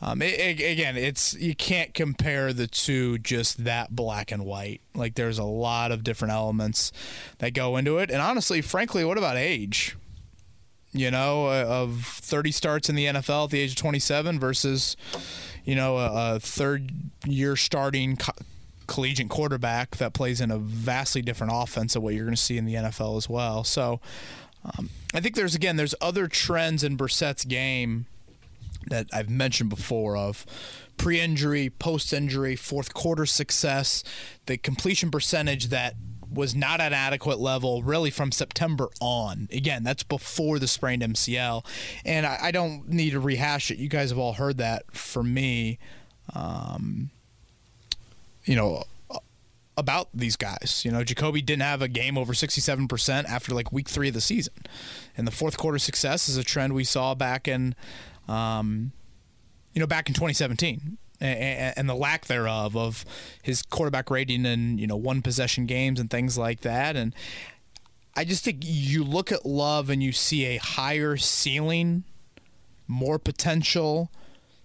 [0.03, 4.80] um, it, it, again, it's you can't compare the two just that black and white.
[4.94, 6.90] Like there's a lot of different elements
[7.38, 8.11] that go into it.
[8.11, 9.96] And honestly, frankly, what about age?
[10.92, 14.96] You know, uh, of 30 starts in the NFL at the age of 27 versus,
[15.64, 16.90] you know, a, a third
[17.26, 18.32] year starting co-
[18.88, 22.59] collegiate quarterback that plays in a vastly different offense than what you're going to see
[22.59, 23.62] in the NFL as well.
[23.62, 24.01] So
[24.64, 28.07] um, I think there's again there's other trends in Brissett's game
[28.89, 30.47] that I've mentioned before of
[30.97, 34.05] pre-injury, post-injury, fourth quarter success,
[34.47, 35.95] the completion percentage that
[36.33, 39.49] was not at adequate level really from September on.
[39.53, 41.64] Again, that's before the sprained MCL,
[42.05, 43.78] and I, I don't need to rehash it.
[43.78, 45.78] You guys have all heard that from me.
[46.35, 47.11] Um,
[48.45, 48.85] you know,
[49.81, 50.83] about these guys.
[50.85, 54.20] You know, Jacoby didn't have a game over 67% after like week three of the
[54.20, 54.55] season.
[55.16, 57.74] And the fourth quarter success is a trend we saw back in,
[58.31, 58.93] um,
[59.74, 60.99] you know, back in 2017.
[61.22, 63.05] And, and the lack thereof of
[63.43, 67.14] his quarterback rating in you know one possession games and things like that, and
[68.16, 72.05] I just think you look at Love and you see a higher ceiling,
[72.89, 74.11] more potential,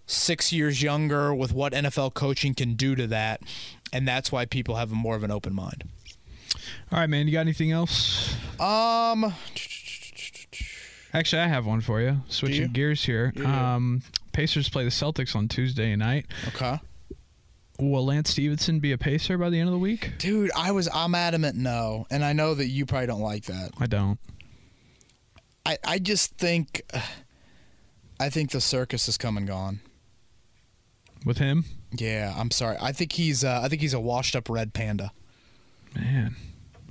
[0.06, 3.42] six years younger with what NFL coaching can do to that.
[3.94, 5.86] And that's why people have more of an open mind.
[6.92, 7.28] All right, man.
[7.28, 8.36] You got anything else?
[8.60, 9.34] Um,
[11.18, 12.22] actually, I have one for you.
[12.28, 12.68] Switching you?
[12.68, 13.34] gears here.
[13.36, 13.76] Yeah.
[13.76, 14.02] Um,
[14.34, 16.26] Pacers play the Celtics on Tuesday night.
[16.50, 16.80] Okay.
[17.80, 20.14] Will Lance Stephenson be a Pacer by the end of the week?
[20.18, 23.72] Dude, I was I'm adamant no, and I know that you probably don't like that.
[23.80, 24.18] I don't.
[25.66, 26.82] I I just think
[28.20, 29.82] I think the circus is come and gone.
[31.26, 31.66] With him?
[31.92, 32.78] Yeah, I'm sorry.
[32.80, 35.12] I think he's uh, I think he's a washed up red panda.
[35.96, 36.36] Man,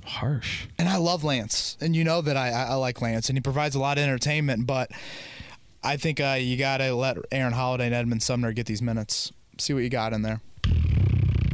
[0.05, 0.67] harsh.
[0.77, 3.75] And I love Lance, and you know that I, I like Lance, and he provides
[3.75, 4.65] a lot of entertainment.
[4.67, 4.91] But
[5.83, 9.31] I think uh, you got to let Aaron Holiday and Edmond Sumner get these minutes.
[9.57, 10.41] See what you got in there.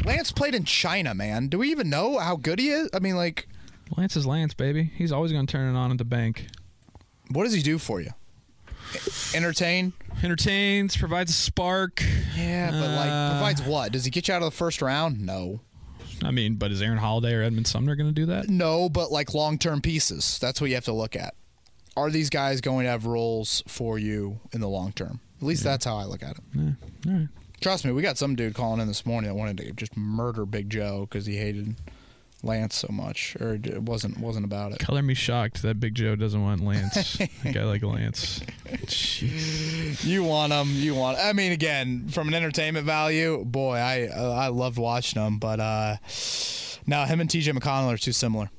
[0.05, 1.47] Lance played in China, man.
[1.47, 2.89] Do we even know how good he is?
[2.93, 3.47] I mean, like,
[3.97, 4.91] Lance is Lance, baby.
[4.95, 6.47] He's always going to turn it on at the bank.
[7.29, 8.09] what does he do for you?
[9.33, 9.93] Entertain?
[10.23, 12.03] Entertains, provides a spark.
[12.35, 13.91] Yeah, but like, Uh, provides what?
[13.91, 15.19] Does he get you out of the first round?
[15.25, 15.61] No.
[16.23, 18.49] I mean, but is Aaron Holiday or Edmond Sumner going to do that?
[18.49, 20.39] No, but like long term pieces.
[20.39, 21.35] That's what you have to look at.
[21.97, 25.19] Are these guys going to have roles for you in the long term?
[25.41, 26.43] At least that's how I look at it.
[26.57, 27.27] All right.
[27.59, 30.45] Trust me, we got some dude calling in this morning that wanted to just murder
[30.45, 31.75] Big Joe because he hated
[32.43, 34.79] Lance so much, or it wasn't wasn't about it.
[34.79, 37.19] Color me shocked that Big Joe doesn't want Lance.
[37.45, 38.39] a guy like Lance.
[38.85, 40.03] Jeez.
[40.05, 41.17] You want him, you want.
[41.19, 45.59] I mean, again, from an entertainment value, boy, I uh, I loved watching him, but
[45.59, 45.97] uh,
[46.87, 47.51] now him and T.J.
[47.51, 48.49] McConnell are too similar.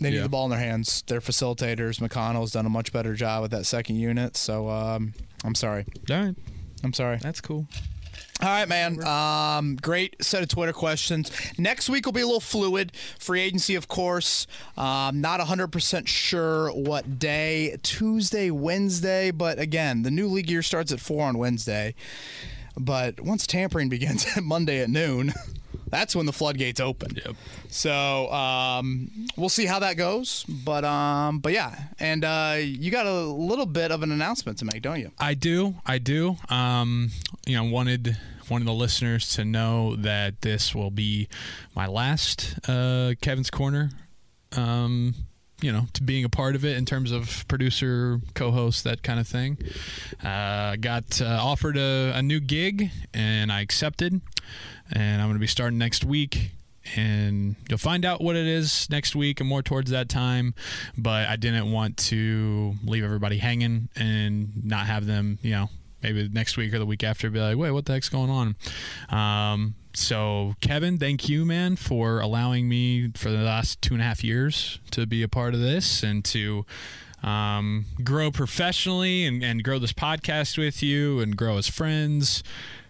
[0.00, 0.22] They need Yeah.
[0.22, 1.02] the ball in their hands.
[1.08, 1.98] They're facilitators.
[1.98, 4.36] McConnell's done a much better job with that second unit.
[4.36, 5.12] So um,
[5.44, 5.86] I'm sorry.
[6.08, 6.36] All right.
[6.84, 7.16] I'm sorry.
[7.20, 7.66] That's cool.
[8.40, 9.02] All right, man.
[9.04, 11.32] Um, great set of Twitter questions.
[11.58, 12.92] Next week will be a little fluid.
[13.18, 14.46] Free agency, of course.
[14.76, 17.76] Um, not 100% sure what day.
[17.82, 19.32] Tuesday, Wednesday.
[19.32, 21.96] But again, the new league year starts at 4 on Wednesday.
[22.78, 25.32] But once tampering begins at Monday at noon,
[25.90, 27.16] that's when the floodgates open.
[27.24, 27.36] Yep.
[27.68, 30.44] So um, we'll see how that goes.
[30.48, 34.64] But um, but yeah, and uh, you got a little bit of an announcement to
[34.64, 35.10] make, don't you?
[35.18, 35.74] I do.
[35.86, 36.36] I do.
[36.48, 37.10] Um,
[37.46, 38.16] you know, wanted
[38.50, 41.28] wanted the listeners to know that this will be
[41.74, 43.90] my last uh, Kevin's Corner.
[44.56, 45.14] Um,
[45.60, 49.18] you know, to being a part of it in terms of producer, co-host, that kind
[49.18, 49.58] of thing.
[50.22, 54.20] Uh, got uh, offered a, a new gig, and I accepted.
[54.90, 56.52] And I'm going to be starting next week
[56.96, 60.54] and you'll find out what it is next week and more towards that time.
[60.96, 65.70] But I didn't want to leave everybody hanging and not have them, you know,
[66.02, 68.56] maybe next week or the week after be like, wait, what the heck's going on?
[69.10, 74.04] Um, so Kevin, thank you, man, for allowing me for the last two and a
[74.04, 76.64] half years to be a part of this and to
[77.22, 82.42] um, grow professionally and, and grow this podcast with you and grow as friends.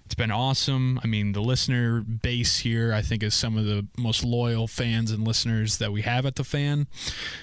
[0.04, 0.98] It's been awesome.
[1.04, 5.11] I mean, the listener base here, I think, is some of the most loyal fans
[5.11, 6.86] and listeners that we have at the fan.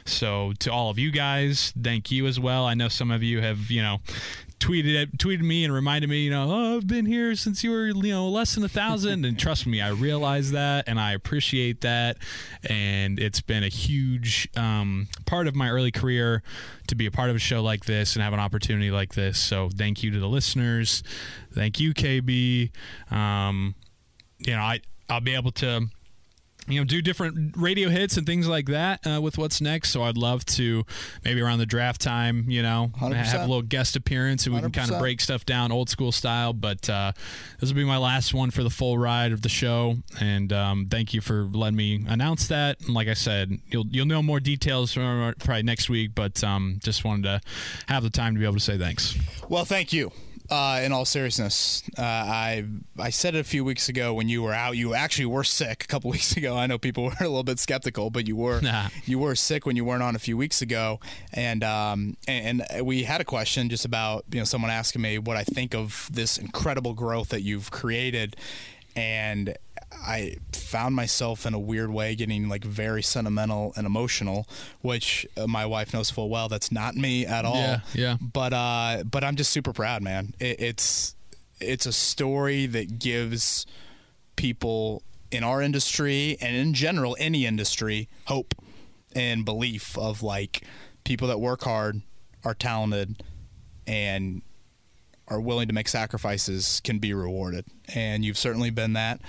[0.04, 2.66] So, to all of you guys, thank you as well.
[2.66, 4.00] I know some of you have, you know,
[4.66, 7.86] tweeted tweeted me and reminded me, you know, oh, I've been here since you were,
[7.86, 9.24] you know, less than a thousand.
[9.24, 12.18] and trust me, I realize that and I appreciate that.
[12.68, 16.42] And it's been a huge um, part of my early career
[16.88, 19.38] to be a part of a show like this and have an opportunity like this.
[19.38, 21.04] So thank you to the listeners.
[21.54, 22.72] Thank you, KB.
[23.12, 23.76] Um,
[24.40, 25.88] you know, I I'll be able to
[26.68, 29.92] you know, do different radio hits and things like that uh, with what's next.
[29.92, 30.84] So I'd love to
[31.24, 33.14] maybe around the draft time, you know, 100%.
[33.14, 36.12] have a little guest appearance and we can kind of break stuff down old school
[36.12, 36.54] style.
[36.54, 37.12] But uh,
[37.60, 39.96] this will be my last one for the full ride of the show.
[40.20, 42.80] And um, thank you for letting me announce that.
[42.82, 46.12] And like I said, you'll you'll know more details from probably next week.
[46.16, 47.42] But um, just wanted to
[47.88, 49.18] have the time to be able to say thanks.
[49.50, 50.12] Well, thank you.
[50.50, 52.66] Uh, in all seriousness, uh, I
[53.00, 54.78] I said it a few weeks ago when you were out.
[54.78, 56.56] You actually were sick a couple weeks ago.
[56.56, 58.90] I know people were a little bit skeptical, but you were Nah.
[59.06, 61.00] you were sick when you weren't on a few weeks ago,
[61.34, 65.18] and um, and, and we had a question just about you know someone asking me
[65.18, 68.36] what I think of this incredible growth that you've created,
[68.96, 69.56] and
[70.06, 74.48] I found myself in a weird way getting like very sentimental and emotional,
[74.82, 76.48] which uh, my wife knows full well.
[76.48, 77.56] That's not me at all.
[77.56, 78.18] Yeah, yeah.
[78.22, 80.34] But uh, but I'm just super proud, man.
[80.40, 81.16] It, it's
[81.60, 83.66] it's a story that gives
[84.36, 85.02] people
[85.32, 88.54] in our industry and in general any industry hope
[89.16, 90.64] and belief of like
[91.04, 92.02] people that work hard
[92.44, 93.24] are talented
[93.88, 94.42] and
[95.28, 99.20] are willing to make sacrifices can be rewarded and you've certainly been that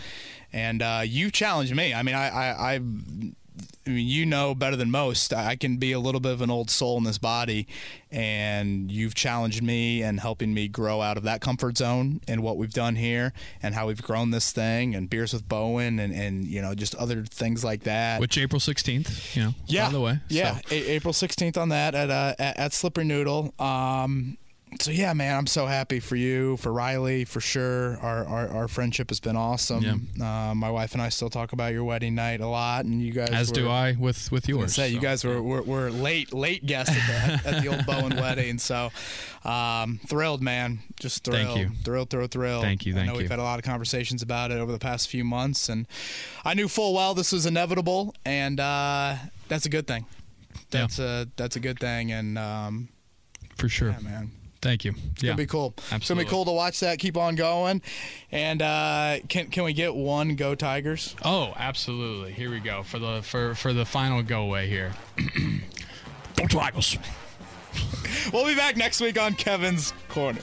[0.52, 2.82] and uh, you challenged me i mean i i I've,
[3.86, 5.32] I mean, you know better than most.
[5.32, 7.66] I can be a little bit of an old soul in this body,
[8.10, 12.56] and you've challenged me and helping me grow out of that comfort zone and what
[12.58, 13.32] we've done here
[13.62, 16.94] and how we've grown this thing and beers with Bowen and, and you know just
[16.96, 18.20] other things like that.
[18.20, 20.20] Which April 16th, you know, yeah, by the way.
[20.28, 23.54] yeah, So, A- April sixteenth on that at uh, at, at Slippery Noodle.
[23.58, 24.36] Um,
[24.80, 27.96] so yeah, man, I'm so happy for you, for Riley, for sure.
[27.98, 30.08] Our our, our friendship has been awesome.
[30.20, 33.12] Uh, my wife and I still talk about your wedding night a lot, and you
[33.12, 34.74] guys as were, do I with with I yours.
[34.74, 38.16] say you guys were, were, were late late guests at the, at the old Bowen
[38.20, 38.90] wedding, so
[39.44, 41.70] um, thrilled, man, just thrilled, Thank you.
[41.84, 42.62] thrilled, thrilled, thrilled.
[42.64, 43.20] Thank you, I thank know you.
[43.20, 45.86] we've had a lot of conversations about it over the past few months, and
[46.44, 49.14] I knew full well this was inevitable, and uh,
[49.48, 50.06] that's a good thing.
[50.52, 50.58] Yeah.
[50.80, 52.88] That's a that's a good thing, and um,
[53.56, 53.90] for sure.
[53.90, 54.32] yeah, man.
[54.66, 54.94] Thank you.
[55.12, 55.28] It's yeah.
[55.28, 55.74] gonna be cool.
[55.92, 57.82] It's gonna be cool to watch that keep on going.
[58.32, 61.14] And uh, can can we get one go Tigers?
[61.24, 62.32] Oh, absolutely.
[62.32, 64.92] Here we go for the for for the final go away here.
[66.36, 66.98] Go Tigers.
[68.32, 70.40] We'll be back next week on Kevin's Corner.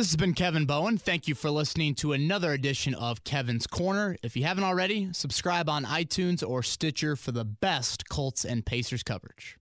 [0.00, 0.96] This has been Kevin Bowen.
[0.96, 4.16] Thank you for listening to another edition of Kevin's Corner.
[4.22, 9.02] If you haven't already, subscribe on iTunes or Stitcher for the best Colts and Pacers
[9.02, 9.58] coverage.